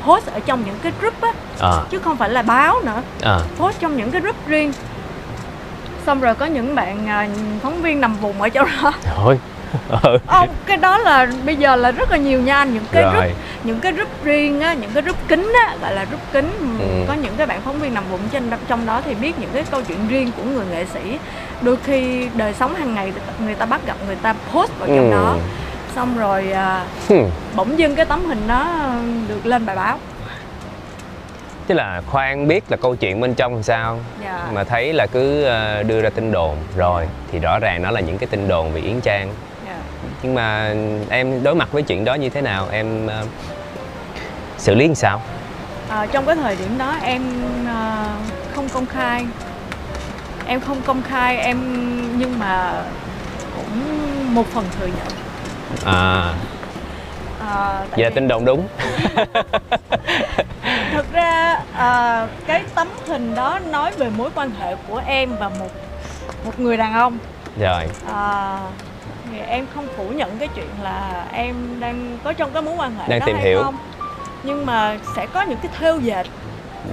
post 0.05 0.27
ở 0.27 0.39
trong 0.45 0.63
những 0.65 0.75
cái 0.83 0.91
group 1.01 1.21
á 1.21 1.31
ờ 1.59 1.85
chứ 1.89 1.99
không 1.99 2.17
phải 2.17 2.29
là 2.29 2.41
báo 2.41 2.81
nữa. 2.85 3.01
Ờ 3.21 3.41
post 3.57 3.79
trong 3.79 3.97
những 3.97 4.11
cái 4.11 4.21
group 4.21 4.35
riêng. 4.47 4.73
Xong 6.05 6.21
rồi 6.21 6.35
có 6.35 6.45
những 6.45 6.75
bạn 6.75 7.07
à, 7.07 7.27
phóng 7.63 7.81
viên 7.81 8.01
nằm 8.01 8.15
vùng 8.15 8.41
ở 8.41 8.49
chỗ 8.49 8.63
đó. 8.83 8.91
Thôi. 9.15 9.39
Ừ 10.27 10.45
cái 10.65 10.77
đó 10.77 10.97
là 10.97 11.27
bây 11.45 11.55
giờ 11.55 11.75
là 11.75 11.91
rất 11.91 12.11
là 12.11 12.17
nhiều 12.17 12.41
nha. 12.41 12.57
Anh 12.57 12.73
những 12.73 12.83
cái 12.91 13.03
group 13.03 13.15
rồi. 13.15 13.33
những 13.63 13.79
cái 13.79 13.91
group 13.91 14.09
riêng 14.23 14.61
á 14.61 14.73
những 14.73 14.89
cái 14.93 15.03
group 15.03 15.17
kính 15.27 15.51
á 15.67 15.75
gọi 15.81 15.93
là 15.93 16.03
group 16.05 16.21
kính 16.33 16.49
Ừ. 16.79 17.05
có 17.07 17.13
những 17.13 17.33
cái 17.37 17.47
bạn 17.47 17.61
phóng 17.65 17.79
viên 17.79 17.93
nằm 17.93 18.03
vùng 18.11 18.19
trên 18.31 18.51
trong 18.67 18.85
đó 18.85 19.01
thì 19.05 19.13
biết 19.15 19.39
những 19.39 19.49
cái 19.53 19.63
câu 19.71 19.81
chuyện 19.81 20.07
riêng 20.07 20.31
của 20.37 20.43
người 20.43 20.65
nghệ 20.71 20.85
sĩ. 20.93 21.17
Đôi 21.61 21.77
khi 21.83 22.27
đời 22.35 22.53
sống 22.59 22.75
hàng 22.75 22.95
ngày 22.95 23.13
người 23.45 23.55
ta 23.55 23.65
bắt 23.65 23.81
gặp 23.87 23.95
người 24.07 24.15
ta 24.15 24.33
post 24.53 24.71
vào 24.79 24.87
trong 24.87 25.11
Ừ. 25.11 25.11
đó 25.11 25.35
xong 25.95 26.17
rồi 26.17 26.51
à, 26.51 26.85
Hmm. 27.09 27.29
bỗng 27.55 27.79
dưng 27.79 27.95
cái 27.95 28.05
tấm 28.05 28.25
hình 28.25 28.47
đó 28.47 28.91
được 29.27 29.45
lên 29.45 29.65
bài 29.65 29.75
báo. 29.75 29.99
Tức 31.67 31.75
là 31.75 32.01
khoan 32.07 32.47
biết 32.47 32.63
là 32.69 32.77
câu 32.77 32.95
chuyện 32.95 33.21
bên 33.21 33.33
trong 33.33 33.63
sao? 33.63 33.99
Dạ. 34.23 34.47
Mà 34.53 34.63
thấy 34.63 34.93
là 34.93 35.07
cứ 35.11 35.43
ờ, 35.43 35.83
đưa 35.83 36.01
ra 36.01 36.09
tin 36.09 36.31
đồn. 36.31 36.57
Rồi 36.77 37.07
thì 37.31 37.39
rõ 37.39 37.59
ràng 37.59 37.81
nó 37.81 37.91
là 37.91 38.01
những 38.01 38.17
cái 38.17 38.27
tin 38.27 38.47
đồn 38.47 38.73
về 38.73 38.81
Yến 38.81 39.01
Trang. 39.01 39.33
Dạ. 39.65 39.75
nhưng 40.23 40.35
mà 40.35 40.73
em 41.09 41.43
đối 41.43 41.55
mặt 41.55 41.69
với 41.71 41.83
chuyện 41.83 42.05
đó 42.05 42.13
như 42.13 42.29
thế 42.29 42.41
nào? 42.41 42.67
Em 42.71 43.07
ờ, 43.07 43.25
xử 44.57 44.75
lý 44.75 44.85
làm 44.87 44.95
sao? 44.95 45.21
À, 45.89 46.05
trong 46.11 46.25
cái 46.25 46.35
thời 46.35 46.55
điểm 46.55 46.77
đó 46.77 46.95
em 47.01 47.23
à, 47.67 48.05
không 48.55 48.69
công 48.69 48.85
khai. 48.85 49.25
Em 50.45 50.61
không 50.61 50.81
công 50.85 51.01
khai 51.01 51.37
em 51.37 51.57
nhưng 52.17 52.39
mà 52.39 52.73
cũng 53.55 53.79
một 54.35 54.45
phần 54.53 54.65
thừa 54.79 54.87
nhận 54.87 55.22
à. 55.85 56.33
À, 57.39 57.85
vậy 57.91 58.03
là 58.03 58.09
tin 58.09 58.27
đồn 58.27 58.45
đúng. 58.45 58.67
Thực 60.93 61.11
ra 61.13 61.59
à, 61.73 62.27
cái 62.47 62.63
tấm 62.75 62.87
hình 63.07 63.35
đó 63.35 63.59
nói 63.69 63.91
về 63.91 64.09
mối 64.17 64.29
quan 64.35 64.51
hệ 64.59 64.75
của 64.87 65.01
em 65.05 65.35
và 65.39 65.49
một 65.49 65.69
một 66.45 66.59
người 66.59 66.77
đàn 66.77 66.93
ông. 66.93 67.17
Rồi. 67.59 67.83
À, 68.13 68.59
thì 69.31 69.39
em 69.39 69.65
không 69.73 69.87
phủ 69.97 70.09
nhận 70.09 70.37
cái 70.39 70.47
chuyện 70.55 70.67
là 70.81 71.25
em 71.33 71.55
đang 71.79 72.17
có 72.23 72.33
trong 72.33 72.51
cái 72.53 72.61
mối 72.61 72.75
quan 72.77 72.95
hệ 72.95 73.07
Đang 73.07 73.19
đó 73.19 73.25
tìm 73.25 73.35
hay 73.35 73.45
hiểu. 73.45 73.63
không. 73.63 73.77
Nhưng 74.43 74.65
mà 74.65 74.97
sẽ 75.15 75.25
có 75.33 75.41
những 75.41 75.59
cái 75.63 75.71
thêu 75.79 75.99
dệt. 75.99 76.27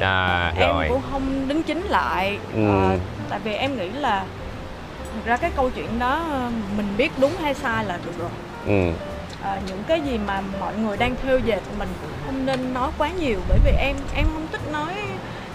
À 0.00 0.52
em 0.56 0.68
rồi. 0.68 0.86
cũng 0.88 1.02
không 1.10 1.48
đính 1.48 1.62
chính 1.62 1.82
lại. 1.82 2.38
Ừ. 2.54 2.68
Ờ, 2.68 2.96
tại 3.28 3.38
vì 3.44 3.54
em 3.54 3.76
nghĩ 3.76 3.88
là 3.88 4.24
thực 5.14 5.24
ra 5.24 5.36
cái 5.36 5.50
câu 5.56 5.70
chuyện 5.70 5.98
đó 5.98 6.24
mình 6.76 6.94
biết 6.96 7.12
đúng 7.18 7.32
hay 7.42 7.54
sai 7.54 7.84
là 7.84 7.98
được 8.06 8.18
rồi 8.18 8.28
ừ. 8.66 8.90
Ờ, 9.42 9.58
những 9.66 9.82
cái 9.88 10.00
gì 10.00 10.18
mà 10.26 10.40
mọi 10.60 10.74
người 10.76 10.96
đang 10.96 11.14
theo 11.22 11.38
dệt 11.38 11.60
mình 11.78 11.88
không 12.26 12.46
nên 12.46 12.74
nói 12.74 12.90
quá 12.98 13.10
nhiều 13.10 13.40
bởi 13.48 13.58
vì 13.64 13.70
em 13.70 13.96
em 14.14 14.26
không 14.34 14.46
thích 14.52 14.72
nói 14.72 14.94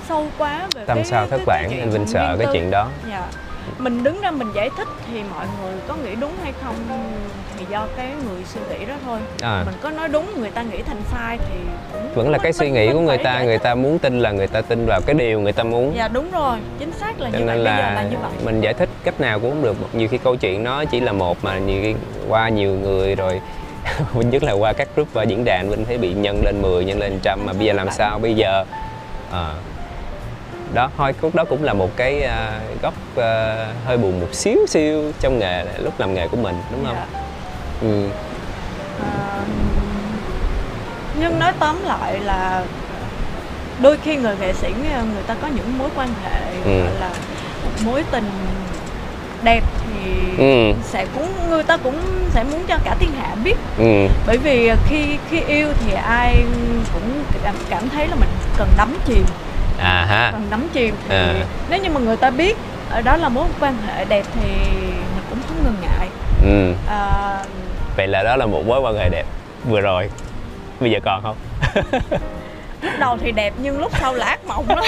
sâu 0.07 0.27
quá 0.37 0.67
về 0.75 0.85
tâm 0.85 0.97
cái, 0.97 1.05
sao 1.05 1.27
thất 1.27 1.37
cái- 1.37 1.45
bản 1.45 1.61
cái 1.63 1.69
chuyện 1.69 1.79
anh 1.81 1.89
Vinh 1.91 2.07
sợ 2.07 2.35
cái 2.39 2.47
chuyện 2.53 2.71
đó. 2.71 2.89
Dạ 3.09 3.27
mình 3.77 4.03
đứng 4.03 4.21
ra 4.21 4.31
mình 4.31 4.47
giải 4.55 4.69
thích 4.77 4.87
thì 5.07 5.21
mọi 5.35 5.45
người 5.61 5.73
có 5.87 5.95
nghĩ 5.95 6.15
đúng 6.15 6.31
hay 6.43 6.53
không 6.63 6.75
thì 7.59 7.65
do 7.69 7.87
cái 7.97 8.07
người 8.25 8.43
suy 8.45 8.61
nghĩ 8.69 8.85
đó 8.85 8.93
thôi. 9.05 9.19
À. 9.41 9.63
Mình 9.65 9.75
có 9.81 9.89
nói 9.89 10.09
đúng 10.09 10.25
người 10.39 10.49
ta 10.51 10.61
nghĩ 10.61 10.81
thành 10.81 11.01
sai 11.11 11.37
thì 11.49 11.55
cũng 11.93 12.13
vẫn 12.15 12.29
là 12.29 12.37
mình- 12.37 12.43
cái 12.43 12.53
suy 12.53 12.65
mình- 12.65 12.73
nghĩ 12.73 12.87
mình 12.87 12.95
của 12.95 13.01
người 13.01 13.17
ta 13.17 13.41
người 13.43 13.57
ta 13.57 13.75
muốn 13.75 13.99
tin 13.99 14.19
là 14.19 14.31
người 14.31 14.47
ta 14.47 14.61
tin 14.61 14.85
vào 14.85 15.01
cái 15.05 15.13
điều 15.15 15.39
người 15.41 15.53
ta 15.53 15.63
muốn. 15.63 15.93
Dạ 15.97 16.07
đúng 16.07 16.31
rồi 16.31 16.57
chính 16.79 16.91
xác 16.91 17.19
là 17.19 17.29
cho 17.33 17.39
như 17.39 17.45
vậy 17.45 17.55
nên 17.55 17.65
bây 17.65 17.73
giờ 17.73 17.79
là 17.81 17.93
là 17.93 18.03
như 18.03 18.17
vậy. 18.21 18.31
mình 18.43 18.61
giải 18.61 18.73
thích 18.73 18.89
cách 19.03 19.21
nào 19.21 19.39
cũng 19.39 19.49
không 19.51 19.63
được. 19.63 19.75
Nhiều 19.93 20.07
khi 20.07 20.17
câu 20.17 20.35
chuyện 20.35 20.63
nó 20.63 20.85
chỉ 20.85 20.99
là 20.99 21.11
một 21.11 21.37
mà 21.43 21.57
nhiều 21.59 21.79
khi 21.83 21.95
qua 22.29 22.49
nhiều 22.49 22.71
người 22.73 23.15
rồi 23.15 23.41
Vinh 24.13 24.29
nhất 24.29 24.43
là 24.43 24.51
qua 24.51 24.73
các 24.73 24.87
group 24.95 25.07
và 25.13 25.23
diễn 25.23 25.45
đàn 25.45 25.69
Vinh 25.69 25.85
thấy 25.85 25.97
bị 25.97 26.13
nhân 26.13 26.41
lên 26.45 26.61
10, 26.61 26.85
nhân 26.85 26.99
lên 26.99 27.19
trăm 27.23 27.39
mà 27.45 27.53
bây 27.53 27.65
giờ 27.67 27.73
làm 27.73 27.91
sao 27.91 28.19
bây 28.19 28.33
giờ? 28.35 28.65
À, 29.31 29.53
đó 30.75 30.89
thôi 30.97 31.13
lúc 31.21 31.35
đó 31.35 31.45
cũng 31.49 31.63
là 31.63 31.73
một 31.73 31.89
cái 31.95 32.23
à, 32.23 32.59
góc 32.81 32.93
à, 33.17 33.55
hơi 33.85 33.97
buồn 33.97 34.19
một 34.19 34.33
xíu 34.33 34.57
xíu 34.67 35.11
trong 35.19 35.39
nghề 35.39 35.65
lúc 35.83 35.93
làm 35.99 36.13
nghề 36.13 36.27
của 36.27 36.37
mình 36.37 36.55
đúng 36.71 36.85
không 36.85 36.95
Dạ. 36.95 37.19
ừ. 37.81 38.07
Ờ, 38.99 39.41
nhưng 41.19 41.39
nói 41.39 41.51
tóm 41.59 41.83
lại 41.83 42.19
là 42.19 42.63
đôi 43.81 43.97
khi 44.03 44.15
người 44.15 44.35
nghệ 44.41 44.53
sĩ 44.53 44.67
người 45.13 45.23
ta 45.27 45.35
có 45.41 45.47
những 45.47 45.77
mối 45.77 45.89
quan 45.95 46.09
hệ 46.23 46.39
Ừ. 46.65 46.81
gọi 46.83 46.93
là 46.99 47.09
mối 47.85 48.03
tình 48.11 48.29
đẹp 49.43 49.63
thì 49.85 50.11
Ừ. 50.37 50.73
sẽ 50.83 51.05
cũng 51.15 51.27
người 51.49 51.63
ta 51.63 51.77
cũng 51.77 51.95
sẽ 52.33 52.43
muốn 52.43 52.65
cho 52.67 52.77
cả 52.83 52.95
thiên 52.99 53.11
hạ 53.19 53.35
biết 53.43 53.55
Ừ. 53.77 54.07
bởi 54.27 54.37
vì 54.37 54.71
khi 54.89 55.17
khi 55.29 55.39
yêu 55.47 55.67
thì 55.85 55.93
ai 55.93 56.43
cũng 56.93 57.23
cảm, 57.43 57.55
cảm 57.69 57.89
thấy 57.89 58.07
là 58.07 58.15
mình 58.15 58.29
cần 58.57 58.67
đắm 58.77 58.97
chìm 59.05 59.23
à 59.79 60.05
ha. 60.09 60.29
Cần 60.31 60.47
đắm 60.49 60.67
chìm 60.73 60.95
thì 61.09 61.15
À. 61.15 61.33
nếu 61.69 61.79
như 61.79 61.89
mà 61.89 61.99
người 61.99 62.17
ta 62.17 62.29
biết 62.29 62.57
ở 62.91 63.01
đó 63.01 63.17
là 63.17 63.29
mối 63.29 63.45
quan 63.59 63.77
hệ 63.87 64.05
đẹp 64.05 64.25
thì 64.35 64.47
mình 65.15 65.23
cũng 65.29 65.39
không 65.47 65.57
ngần 65.63 65.75
ngại. 65.81 66.07
Ừ. 66.43 66.73
à, 66.89 67.37
vậy 67.97 68.07
là 68.07 68.23
đó 68.23 68.35
là 68.35 68.45
một 68.45 68.63
mối 68.67 68.79
quan 68.81 68.95
hệ 68.97 69.09
đẹp 69.09 69.25
vừa 69.65 69.81
rồi. 69.81 70.09
Bây 70.79 70.91
giờ 70.91 70.99
còn 71.05 71.23
không? 71.23 71.35
Lúc 72.81 72.93
đầu 72.99 73.17
thì 73.21 73.31
đẹp 73.31 73.53
nhưng 73.61 73.79
lúc 73.79 73.91
sau 73.99 74.13
là 74.13 74.25
ác 74.25 74.39
mộng 74.47 74.65
đó 74.67 74.81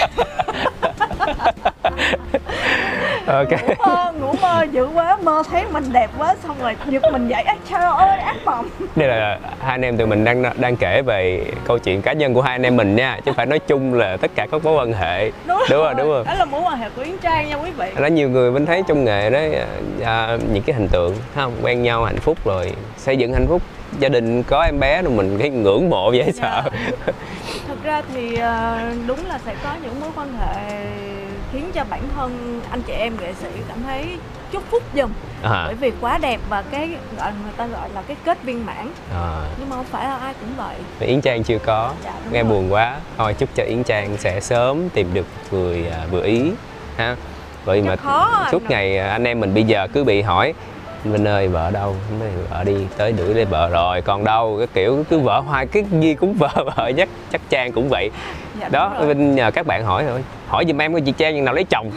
ok. 3.28 3.50
Ngủ 3.52 3.74
mơ 3.86 4.12
ngủ 4.20 4.34
mơ 4.42 4.66
dữ 4.72 4.88
quá 4.94 5.18
mơ 5.24 5.44
thấy 5.52 5.64
mình 5.72 5.84
đẹp 5.94 6.10
quá 6.18 6.36
xong 6.44 6.56
rồi 6.62 6.76
giật 6.90 7.04
mình 7.12 7.28
dậy 7.28 7.42
ác 7.44 7.58
trời 7.70 7.82
ơi 7.82 8.20
ác 8.20 8.36
mộng. 8.46 8.68
Đây 8.96 9.08
là 9.08 9.40
hai 9.60 9.72
anh 9.72 9.82
em 9.82 9.98
tụi 9.98 10.08
mình 10.08 10.24
đang 10.24 10.44
đang 10.58 10.76
kể 10.76 11.02
về 11.02 11.46
câu 11.66 11.80
chuyện 11.80 12.02
cá 12.02 12.14
nhân 12.14 12.34
của 12.34 12.42
hai 12.42 12.52
anh 12.56 12.64
em 12.66 12.76
mình 12.76 12.96
nha 12.96 13.16
chứ 13.16 13.22
không 13.26 13.36
phải 13.36 13.46
nói 13.46 13.60
chung 13.60 13.94
là 13.94 14.18
tất 14.18 14.32
cả 14.36 14.48
các 14.52 14.64
mối 14.64 14.74
quan 14.74 14.94
hệ. 14.94 15.32
Đúng, 15.46 15.62
Đúng 15.70 15.80
rồi, 15.80 15.94
đúng 15.94 16.08
rồi. 16.08 16.24
đó 16.26 16.34
là 16.34 16.46
mối 16.46 16.62
quan 16.62 16.78
hệ 16.78 16.90
của 16.96 17.02
yến 17.02 17.18
trang 17.18 17.50
nha 17.50 17.56
quý 17.56 17.72
vị. 17.72 17.92
Đó 18.00 18.08
nhiều 18.08 18.30
người 18.30 18.52
mình 18.52 18.66
thấy 18.66 18.84
trong 18.88 19.06
nghề 19.06 19.30
đó 19.30 19.40
à, 20.06 20.38
những 20.54 20.64
cái 20.64 20.74
hình 20.76 20.88
tượng 20.88 21.16
không? 21.36 21.54
Quen 21.62 21.84
nhau 21.84 22.04
hạnh 22.04 22.20
phúc 22.20 22.38
rồi 22.46 22.74
xây 22.98 23.18
dựng 23.18 23.34
hạnh 23.34 23.46
phúc. 23.48 23.62
Gia 24.00 24.10
đình 24.10 24.44
có 24.44 24.64
em 24.64 24.80
bé 24.80 25.02
rồi 25.02 25.12
mình 25.12 25.38
cái 25.40 25.50
ngưỡng 25.50 25.90
mộ 25.90 26.12
dễ 26.12 26.32
sợ. 26.32 26.64
Dạ. 27.08 27.14
thực 27.68 27.84
ra 27.84 28.02
thì 28.14 28.38
ờ, 28.38 28.80
đúng 29.08 29.26
là 29.28 29.40
sẽ 29.46 29.56
có 29.64 29.70
những 29.84 30.00
mối 30.00 30.10
quan 30.16 30.28
hệ 30.40 30.86
khiến 31.52 31.72
cho 31.74 31.86
bản 31.90 32.02
thân 32.16 32.62
anh 32.70 32.82
chị 32.82 32.94
em 32.94 33.18
nghệ 33.22 33.34
sĩ 33.34 33.48
cảm 33.68 33.78
thấy 33.84 34.18
chúc 34.52 34.64
phúc 34.72 34.84
giùm 34.96 35.12
à, 35.44 35.64
bởi 35.66 35.76
vì 35.76 35.92
quá 36.02 36.18
đẹp 36.18 36.40
và 36.50 36.62
cái 36.62 36.90
gọi 37.18 37.32
người 37.44 37.52
ta 37.58 37.68
gọi 37.68 37.90
là 37.94 38.02
cái 38.02 38.18
kết 38.26 38.44
viên 38.44 38.66
mãn. 38.66 38.92
À. 39.14 39.42
nhưng 39.60 39.70
mà 39.70 39.76
không 39.76 39.86
phải 39.86 40.06
là 40.06 40.16
ai 40.16 40.34
cũng 40.40 40.50
vậy. 40.58 40.76
Yến 41.00 41.22
Trang 41.22 41.44
chưa 41.44 41.60
có. 41.60 41.92
Dạ, 42.04 42.14
nghe 42.32 42.44
rồi. 42.44 42.52
buồn 42.52 42.74
quá. 42.74 42.96
Thôi 43.18 43.34
chúc 43.34 43.50
cho 43.56 43.64
Yến 43.64 43.84
Trang 43.84 44.18
sẽ 44.18 44.40
sớm 44.40 44.90
tìm 44.90 45.14
được 45.14 45.26
người 45.52 45.88
à, 45.92 46.06
vừa 46.12 46.24
ý 46.24 46.52
ha. 46.98 47.16
Vậy 47.66 47.82
Chắc 47.82 47.90
mà 47.90 47.96
khó 47.96 48.48
suốt 48.52 48.70
ngày 48.70 48.98
à, 48.98 49.10
anh 49.10 49.24
em 49.24 49.40
mình 49.40 49.54
bây 49.54 49.64
giờ 49.64 49.88
cứ 49.94 50.04
bị 50.04 50.22
hỏi 50.22 50.54
Vinh 51.04 51.28
ơi 51.28 51.48
vợ 51.48 51.72
đâu? 51.72 51.96
Nói, 52.20 52.30
vợ 52.50 52.64
đi 52.64 52.76
tới 52.98 53.12
đuổi 53.12 53.34
lấy 53.34 53.46
vợ 53.46 53.70
rồi 53.70 54.02
còn 54.02 54.24
đâu? 54.24 54.56
Cái 54.58 54.68
kiểu 54.74 55.06
cứ 55.10 55.20
vợ 55.20 55.40
hoài 55.40 55.68
cái 55.68 55.84
gì 55.92 56.14
cũng 56.14 56.34
vợ 56.34 56.50
vợ 56.56 56.92
chắc 56.98 57.10
chắc 57.32 57.42
Trang 57.50 57.72
cũng 57.72 57.90
vậy 57.90 58.12
dạ, 58.60 58.70
đó. 58.72 58.96
Vinh 59.08 59.36
nhờ 59.36 59.52
các 59.52 59.68
bạn 59.68 59.86
hỏi 59.86 60.04
thôi. 60.10 60.24
Hỏi 60.48 60.66
giùm 60.68 60.82
em 60.82 60.94
có 60.94 61.00
chị 61.06 61.14
Trang 61.18 61.46
nào 61.46 61.54
lấy 61.54 61.64
chồng. 61.70 61.92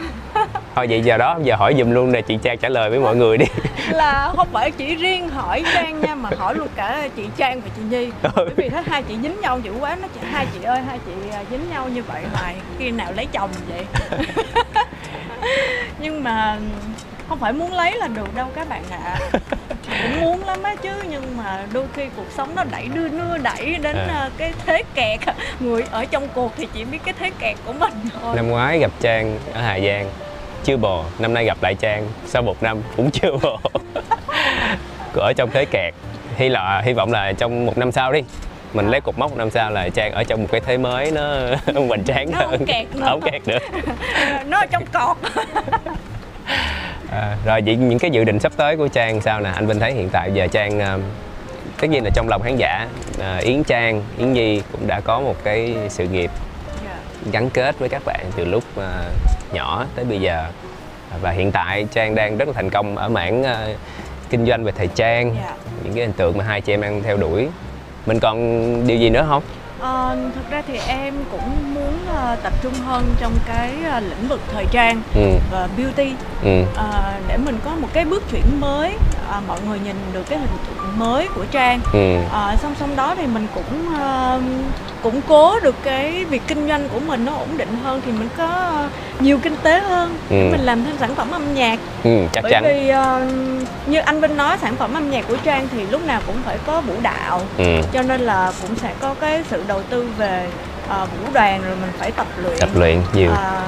Thôi 0.75 0.87
vậy 0.89 1.01
giờ 1.01 1.17
đó 1.17 1.39
giờ 1.43 1.55
hỏi 1.55 1.75
giùm 1.77 1.91
luôn 1.91 2.11
nè 2.11 2.21
chị 2.21 2.37
Trang 2.43 2.57
trả 2.57 2.69
lời 2.69 2.89
với 2.89 2.99
mọi 2.99 3.15
người 3.15 3.37
đi. 3.37 3.45
Là 3.91 4.33
không 4.35 4.47
phải 4.51 4.71
chỉ 4.71 4.95
riêng 4.95 5.29
hỏi 5.29 5.63
Trang 5.73 6.01
nha 6.01 6.15
mà 6.15 6.29
hỏi 6.37 6.55
luôn 6.55 6.67
cả 6.75 7.09
chị 7.15 7.23
Trang 7.37 7.61
và 7.61 7.67
chị 7.75 7.81
Nhi. 7.89 8.11
Bởi 8.35 8.49
vì 8.55 8.69
thấy 8.69 8.83
hai 8.85 9.03
chị 9.03 9.17
dính 9.21 9.41
nhau 9.41 9.59
dữ 9.59 9.71
quá 9.79 9.97
nó 10.01 10.07
chị 10.13 10.19
hai 10.31 10.45
chị 10.53 10.63
ơi 10.63 10.79
hai 10.87 10.99
chị 11.05 11.11
à, 11.31 11.43
dính 11.51 11.69
nhau 11.69 11.89
như 11.89 12.03
vậy 12.03 12.23
mà 12.33 12.53
khi 12.79 12.91
nào 12.91 13.11
lấy 13.15 13.27
chồng 13.33 13.49
vậy? 13.69 13.85
Nhưng 15.99 16.23
mà 16.23 16.57
không 17.29 17.39
phải 17.39 17.53
muốn 17.53 17.73
lấy 17.73 17.97
là 17.97 18.07
được 18.07 18.35
đâu 18.35 18.47
các 18.55 18.69
bạn 18.69 18.83
ạ 18.89 19.19
cũng 20.01 20.21
muốn 20.21 20.43
lắm 20.45 20.63
á 20.63 20.75
chứ 20.75 20.89
nhưng 21.09 21.37
mà 21.37 21.59
đôi 21.73 21.85
khi 21.93 22.03
cuộc 22.17 22.25
sống 22.37 22.55
nó 22.55 22.63
đẩy 22.71 22.87
đưa 22.93 23.07
đưa 23.07 23.37
đẩy 23.37 23.75
đến 23.81 23.95
À. 23.95 24.05
à, 24.09 24.29
cái 24.37 24.53
thế 24.65 24.83
kẹt. 24.95 25.19
Người 25.59 25.83
ở 25.91 26.05
trong 26.05 26.27
cuộc 26.33 26.51
thì 26.57 26.67
chỉ 26.73 26.83
biết 26.83 26.99
cái 27.05 27.13
thế 27.19 27.31
kẹt 27.39 27.55
của 27.65 27.73
mình 27.73 27.93
thôi. 28.21 28.35
Năm 28.35 28.47
ngoái 28.49 28.79
gặp 28.79 28.91
Trang 28.99 29.39
ở 29.53 29.61
Hà 29.61 29.79
Giang 29.79 30.09
chưa 30.63 30.77
bồ 30.77 31.03
năm 31.19 31.33
nay 31.33 31.45
gặp 31.45 31.57
lại 31.61 31.75
Trang 31.75 32.07
sau 32.25 32.41
một 32.41 32.63
năm 32.63 32.81
cũng 32.97 33.11
chưa 33.11 33.31
bồ 33.41 33.59
ở 35.21 35.33
trong 35.33 35.49
thế 35.51 35.65
kẹt 35.65 35.93
hy 36.37 36.49
là 36.49 36.81
hy 36.85 36.93
vọng 36.93 37.11
là 37.11 37.33
trong 37.33 37.65
một 37.65 37.77
năm 37.77 37.91
sau 37.91 38.11
đi. 38.13 38.21
Mình 38.73 38.87
lấy 38.89 39.01
cột 39.01 39.17
mốc 39.17 39.37
năm 39.37 39.49
sau 39.49 39.71
là 39.71 39.89
Trang 39.89 40.11
ở 40.11 40.23
trong 40.23 40.41
một 40.41 40.47
cái 40.51 40.61
thế 40.65 40.77
mới 40.77 41.11
nó 41.11 41.23
hoành 41.87 42.03
tráng 42.03 42.31
Nó 42.31 42.37
không 42.39 42.51
hơn 42.51 42.65
kẹt 42.65 42.85
nữa. 42.95 43.05
không 43.09 43.21
kẹt 43.21 43.47
nữa. 43.47 43.59
Nó 44.45 44.57
ở 44.59 44.65
trong 44.65 44.85
cọt 44.85 45.17
à, 47.11 47.37
rồi 47.45 47.61
vậy 47.65 47.75
những 47.75 47.99
cái 47.99 48.11
dự 48.11 48.23
định 48.23 48.39
sắp 48.39 48.51
tới 48.57 48.77
của 48.77 48.87
Trang 48.87 49.21
sao 49.21 49.41
nè? 49.41 49.49
Anh 49.49 49.67
Vinh 49.67 49.79
thấy 49.79 49.93
hiện 49.93 50.09
tại 50.09 50.31
giờ 50.33 50.47
Trang 50.47 50.79
à, 50.79 50.97
tất 51.81 51.87
nhiên 51.89 52.03
là 52.03 52.09
trong 52.13 52.29
lòng 52.29 52.41
khán 52.41 52.55
giả 52.57 52.87
à, 53.19 53.37
Yến 53.37 53.63
Trang 53.63 54.03
Yến 54.17 54.33
Nhi 54.33 54.61
cũng 54.71 54.87
đã 54.87 54.99
có 54.99 55.19
một 55.19 55.35
cái 55.43 55.75
sự 55.89 56.07
nghiệp 56.07 56.31
gắn 57.31 57.49
kết 57.49 57.79
với 57.79 57.89
các 57.89 58.01
bạn 58.05 58.25
từ 58.35 58.45
lúc 58.45 58.63
à, 58.77 59.03
nhỏ 59.53 59.85
tới 59.95 60.05
bây 60.05 60.21
giờ. 60.21 60.45
Và 61.21 61.31
hiện 61.31 61.51
tại 61.51 61.87
Trang 61.91 62.15
đang 62.15 62.37
rất 62.37 62.47
là 62.47 62.53
thành 62.53 62.69
công 62.69 62.97
ở 62.97 63.09
mảng 63.09 63.43
à, 63.43 63.67
kinh 64.29 64.45
doanh 64.45 64.63
về 64.63 64.71
thời 64.71 64.87
trang. 64.87 65.35
Dạ. 65.35 65.53
những 65.83 65.93
cái 65.93 66.05
hình 66.05 66.13
tượng 66.13 66.37
mà 66.37 66.43
hai 66.43 66.61
chị 66.61 66.73
em 66.73 66.81
đang 66.81 67.03
theo 67.03 67.17
đuổi. 67.17 67.47
Mình 68.05 68.19
còn 68.19 68.87
điều 68.87 68.97
gì 68.97 69.09
nữa 69.09 69.25
không 69.29 69.43
Ờ, 69.81 70.17
thực 70.35 70.49
ra 70.49 70.61
thì 70.67 70.77
em 70.87 71.13
cũng 71.31 71.73
muốn 71.73 72.05
ờ, 72.07 72.35
tập 72.43 72.53
trung 72.63 72.73
hơn 72.73 73.05
trong 73.19 73.33
cái 73.47 73.71
ờ, 73.91 73.99
lĩnh 73.99 74.27
vực 74.27 74.41
thời 74.53 74.65
trang 74.71 75.01
ừ. 75.15 75.37
và 75.51 75.67
beauty. 75.77 76.13
Ừ. 76.43 76.63
Ờ, 76.75 77.13
để 77.27 77.37
mình 77.37 77.59
có 77.65 77.75
một 77.75 77.87
cái 77.93 78.05
bước 78.05 78.23
chuyển 78.31 78.59
mới 78.59 78.97
ờ, 79.27 79.41
mọi 79.47 79.59
người 79.67 79.79
nhìn 79.79 79.95
được 80.13 80.23
cái 80.29 80.39
hình 80.39 80.57
tượng 80.67 80.99
mới 80.99 81.27
của 81.35 81.45
trang. 81.51 81.79
Ừ. 81.93 82.15
Ờ, 82.31 82.55
song 82.61 82.75
song 82.79 82.95
đó 82.95 83.15
thì 83.15 83.27
mình 83.27 83.47
cũng 83.55 83.95
ờ, 83.99 84.41
củng 85.01 85.21
cố 85.27 85.59
được 85.59 85.75
cái 85.83 86.25
việc 86.25 86.41
kinh 86.47 86.67
doanh 86.67 86.89
của 86.89 86.99
mình 86.99 87.25
nó 87.25 87.33
ổn 87.33 87.57
định 87.57 87.77
hơn 87.83 88.01
thì 88.05 88.11
mình 88.11 88.29
có 88.37 88.71
nhiều 89.19 89.39
kinh 89.43 89.55
tế 89.63 89.79
hơn. 89.79 90.15
Để 90.29 90.41
Ừ. 90.41 90.51
mình 90.51 90.61
làm 90.65 90.83
thêm 90.85 90.95
sản 90.99 91.15
phẩm 91.15 91.31
âm 91.31 91.53
nhạc. 91.53 91.79
Ừ 92.03 92.09
chắc 92.33 92.41
bởi 92.43 92.51
chắn. 92.51 92.63
vì 92.63 92.89
ờ, 92.89 93.25
như 93.85 93.99
anh 93.99 94.21
Vinh 94.21 94.37
nói 94.37 94.57
sản 94.61 94.75
phẩm 94.75 94.93
âm 94.93 95.11
nhạc 95.11 95.27
của 95.27 95.37
Trang 95.43 95.67
thì 95.71 95.85
lúc 95.91 96.05
nào 96.05 96.21
cũng 96.27 96.35
phải 96.45 96.57
có 96.67 96.81
vũ 96.81 96.93
đạo. 97.01 97.41
Ừ. 97.57 97.81
Cho 97.93 98.01
nên 98.01 98.21
là 98.21 98.51
cũng 98.61 98.75
sẽ 98.75 98.93
có 98.99 99.13
cái 99.21 99.43
sự 99.49 99.63
đầu 99.67 99.81
tư 99.83 100.05
về 100.17 100.47
ờ, 100.89 101.05
vũ 101.05 101.31
đoàn 101.33 101.61
rồi 101.65 101.75
mình 101.81 101.91
phải 101.97 102.11
tập 102.11 102.27
luyện. 102.37 102.57
Tập 102.59 102.69
luyện 102.75 103.01
nhiều. 103.13 103.31
Ờ, 103.31 103.61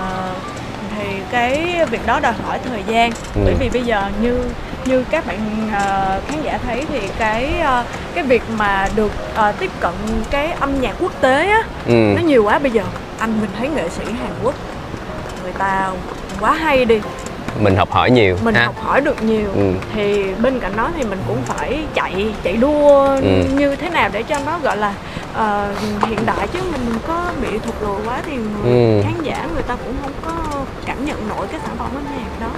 thì 0.97 1.07
cái 1.31 1.79
việc 1.91 2.05
đó 2.05 2.19
đòi 2.19 2.33
hỏi 2.33 2.59
thời 2.69 2.83
gian. 2.87 3.11
Ừ. 3.35 3.41
bởi 3.45 3.53
vì 3.59 3.69
bây 3.69 3.81
giờ 3.81 4.03
như 4.21 4.43
như 4.85 5.03
các 5.09 5.27
bạn 5.27 5.69
ờ, 5.73 6.21
khán 6.27 6.41
giả 6.43 6.59
thấy 6.65 6.85
thì 6.89 6.99
cái 7.19 7.59
ờ, 7.63 7.83
cái 8.15 8.23
việc 8.23 8.43
mà 8.57 8.87
được 8.95 9.11
ờ, 9.35 9.51
tiếp 9.51 9.71
cận 9.79 9.93
cái 10.31 10.51
âm 10.51 10.81
nhạc 10.81 10.95
quốc 10.99 11.21
tế 11.21 11.49
á 11.49 11.63
ừ. 11.85 12.13
nó 12.15 12.21
nhiều 12.21 12.43
quá. 12.43 12.59
Bây 12.59 12.71
giờ 12.71 12.83
anh 13.19 13.41
mình 13.41 13.49
thấy 13.57 13.69
nghệ 13.69 13.89
sĩ 13.89 14.03
Hàn 14.05 14.31
Quốc 14.43 14.55
người 15.43 15.53
ta 15.57 15.91
quá 16.39 16.53
hay 16.53 16.85
đi 16.85 16.99
mình 17.59 17.75
học 17.75 17.91
hỏi 17.91 18.11
nhiều 18.11 18.37
mình 18.43 18.55
ha. 18.55 18.65
học 18.65 18.75
hỏi 18.81 19.01
được 19.01 19.23
nhiều. 19.23 19.47
Ừ. 19.55 19.71
Thì 19.95 20.33
bên 20.41 20.59
cạnh 20.59 20.75
đó 20.75 20.89
thì 20.97 21.03
mình 21.03 21.19
cũng 21.27 21.37
phải 21.45 21.79
chạy 21.93 22.33
chạy 22.43 22.53
đua 22.57 23.05
Ừ. 23.21 23.43
như 23.55 23.75
thế 23.75 23.89
nào 23.89 24.09
để 24.13 24.23
cho 24.23 24.39
nó 24.45 24.59
gọi 24.59 24.77
là 24.77 24.93
ờ, 25.33 25.73
hiện 26.07 26.19
đại 26.25 26.47
chứ 26.53 26.59
mình 26.71 26.97
có 27.07 27.31
bị 27.41 27.59
thụt 27.65 27.75
lùi 27.81 27.97
quá 28.05 28.21
thì 28.25 28.35
người 28.35 28.71
Ừ. 28.97 29.01
khán 29.03 29.13
giả 29.23 29.47
người 29.53 29.63
ta 29.63 29.75
cũng 29.75 29.93
không 30.01 30.11
có 30.25 30.33
cảm 30.85 31.05
nhận 31.05 31.27
nổi 31.29 31.47
cái 31.51 31.59
sản 31.65 31.75
phẩm 31.79 31.89
âm 31.95 32.03
nhạc 32.03 32.39
đó. 32.47 32.51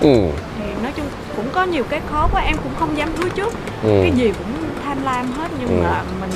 Ừ. 0.00 0.16
Thì 0.58 0.64
nói 0.82 0.92
chung 0.96 1.06
cũng 1.36 1.46
có 1.52 1.64
nhiều 1.64 1.84
cái 1.90 2.00
khó 2.10 2.28
quá 2.32 2.40
em 2.42 2.56
cũng 2.62 2.72
không 2.80 2.98
dám 2.98 3.08
hứa 3.18 3.28
trước. 3.28 3.52
Ừ. 3.82 3.98
Cái 4.02 4.12
gì 4.14 4.32
cũng 4.38 4.52
tham 4.84 4.98
lam 5.04 5.32
hết 5.32 5.48
nhưng 5.60 5.68
Ừ. 5.68 5.82
mà 5.84 6.02
mình 6.20 6.30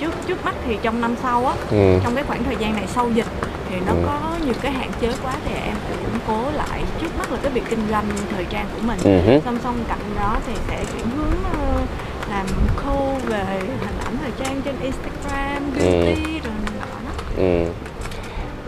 trước 0.00 0.10
trước 0.28 0.44
mắt 0.44 0.54
thì 0.66 0.78
trong 0.82 1.00
năm 1.00 1.14
sau 1.22 1.46
á 1.46 1.54
ừ. 1.70 1.98
trong 2.04 2.14
cái 2.14 2.24
khoảng 2.24 2.44
thời 2.44 2.56
gian 2.56 2.72
này 2.74 2.84
sau 2.94 3.10
dịch 3.14 3.26
thì 3.74 3.80
nó 3.86 3.92
Ừ. 3.92 3.98
có 4.06 4.36
nhiều 4.44 4.54
cái 4.62 4.72
hạn 4.72 4.90
chế 5.00 5.08
quá 5.22 5.32
thì 5.44 5.54
em 5.54 5.74
phải 5.88 5.96
củng 5.96 6.18
cố 6.26 6.50
lại 6.56 6.82
trước 7.00 7.18
mắt 7.18 7.32
là 7.32 7.38
cái 7.42 7.52
việc 7.52 7.62
kinh 7.70 7.88
doanh 7.90 8.04
thời 8.30 8.44
trang 8.44 8.66
của 8.74 8.80
mình 8.86 8.98
ừ 9.04 9.40
song 9.44 9.58
song 9.64 9.84
cạnh 9.88 9.98
đó 10.20 10.36
thì 10.46 10.52
sẽ 10.68 10.84
chuyển 10.92 11.06
hướng 11.16 11.44
ờ, 11.52 11.80
làm 12.30 12.46
khâu 12.76 13.16
về 13.26 13.44
hình 13.58 13.98
ảnh 14.04 14.16
thời 14.22 14.30
trang 14.38 14.60
trên 14.64 14.74
Instagram, 14.82 15.70
beauty 15.74 16.40
rồi 16.40 16.54
này 16.64 16.74
nọ 16.80 16.86
đó. 17.04 17.12
Ừ. 17.36 17.64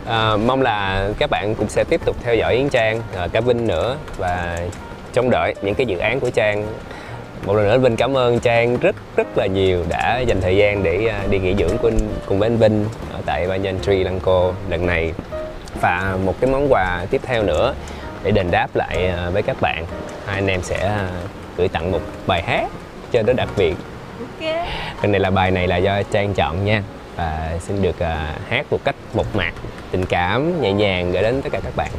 À, 0.06 0.36
mong 0.36 0.62
là 0.62 1.08
các 1.18 1.30
bạn 1.30 1.54
cũng 1.54 1.68
sẽ 1.68 1.84
tiếp 1.84 2.00
tục 2.04 2.16
theo 2.24 2.34
dõi 2.34 2.54
Yến 2.54 2.68
Trang, 2.68 3.02
à, 3.16 3.28
cả 3.32 3.40
Vinh 3.40 3.66
nữa 3.66 3.96
và 4.18 4.58
trông 5.12 5.30
đợi 5.30 5.54
những 5.62 5.74
cái 5.74 5.86
dự 5.86 5.98
án 5.98 6.20
của 6.20 6.30
Trang. 6.30 6.66
Một 7.44 7.54
lần 7.54 7.68
nữa 7.68 7.78
Vinh 7.78 7.96
cảm 7.96 8.16
ơn 8.16 8.40
Trang 8.40 8.76
rất 8.76 8.96
rất 9.16 9.38
là 9.38 9.46
nhiều 9.46 9.84
đã 9.88 10.18
dành 10.18 10.40
thời 10.40 10.56
gian 10.56 10.82
để 10.82 11.06
à, 11.06 11.20
đi 11.30 11.38
nghỉ 11.38 11.54
dưỡng 11.58 11.78
cùng, 11.82 11.98
cùng 12.26 12.38
với 12.38 12.46
anh 12.46 12.56
Vinh 12.56 12.84
ở 13.12 13.20
tại 13.26 13.48
Banyan 13.48 13.80
Tree 13.80 13.96
Lăng 13.96 14.20
lần 14.68 14.86
này. 14.86 15.12
Và 15.80 16.18
một 16.24 16.34
cái 16.40 16.50
món 16.50 16.72
quà 16.72 17.06
tiếp 17.10 17.20
theo 17.24 17.42
nữa 17.42 17.74
để 18.22 18.30
đền 18.30 18.50
đáp 18.50 18.68
lại 18.74 19.06
à, 19.06 19.30
với 19.30 19.42
các 19.42 19.56
bạn, 19.60 19.84
hai 20.26 20.34
anh 20.34 20.46
em 20.46 20.62
sẽ 20.62 20.78
à, 20.78 21.08
gửi 21.56 21.68
tặng 21.68 21.92
một 21.92 22.00
bài 22.26 22.42
hát 22.42 22.68
cho 23.12 23.22
nó 23.22 23.32
đặc 23.32 23.48
biệt 23.56 23.74
Ok. 24.20 24.54
lần 25.02 25.12
này 25.12 25.20
là 25.20 25.30
bài 25.30 25.50
này 25.50 25.68
là 25.68 25.76
do 25.76 26.02
Trang 26.02 26.34
chọn 26.34 26.64
nha 26.64 26.82
và 27.16 27.58
xin 27.60 27.82
được 27.82 27.96
hát 28.48 28.66
một 28.70 28.78
cách 28.84 28.94
mộc 29.14 29.36
mạc 29.36 29.52
tình 29.90 30.06
cảm 30.06 30.62
nhẹ 30.62 30.72
nhàng 30.72 31.12
gửi 31.12 31.22
đến 31.22 31.42
tất 31.42 31.48
cả 31.52 31.60
các 31.64 31.76
bạn 31.76 31.90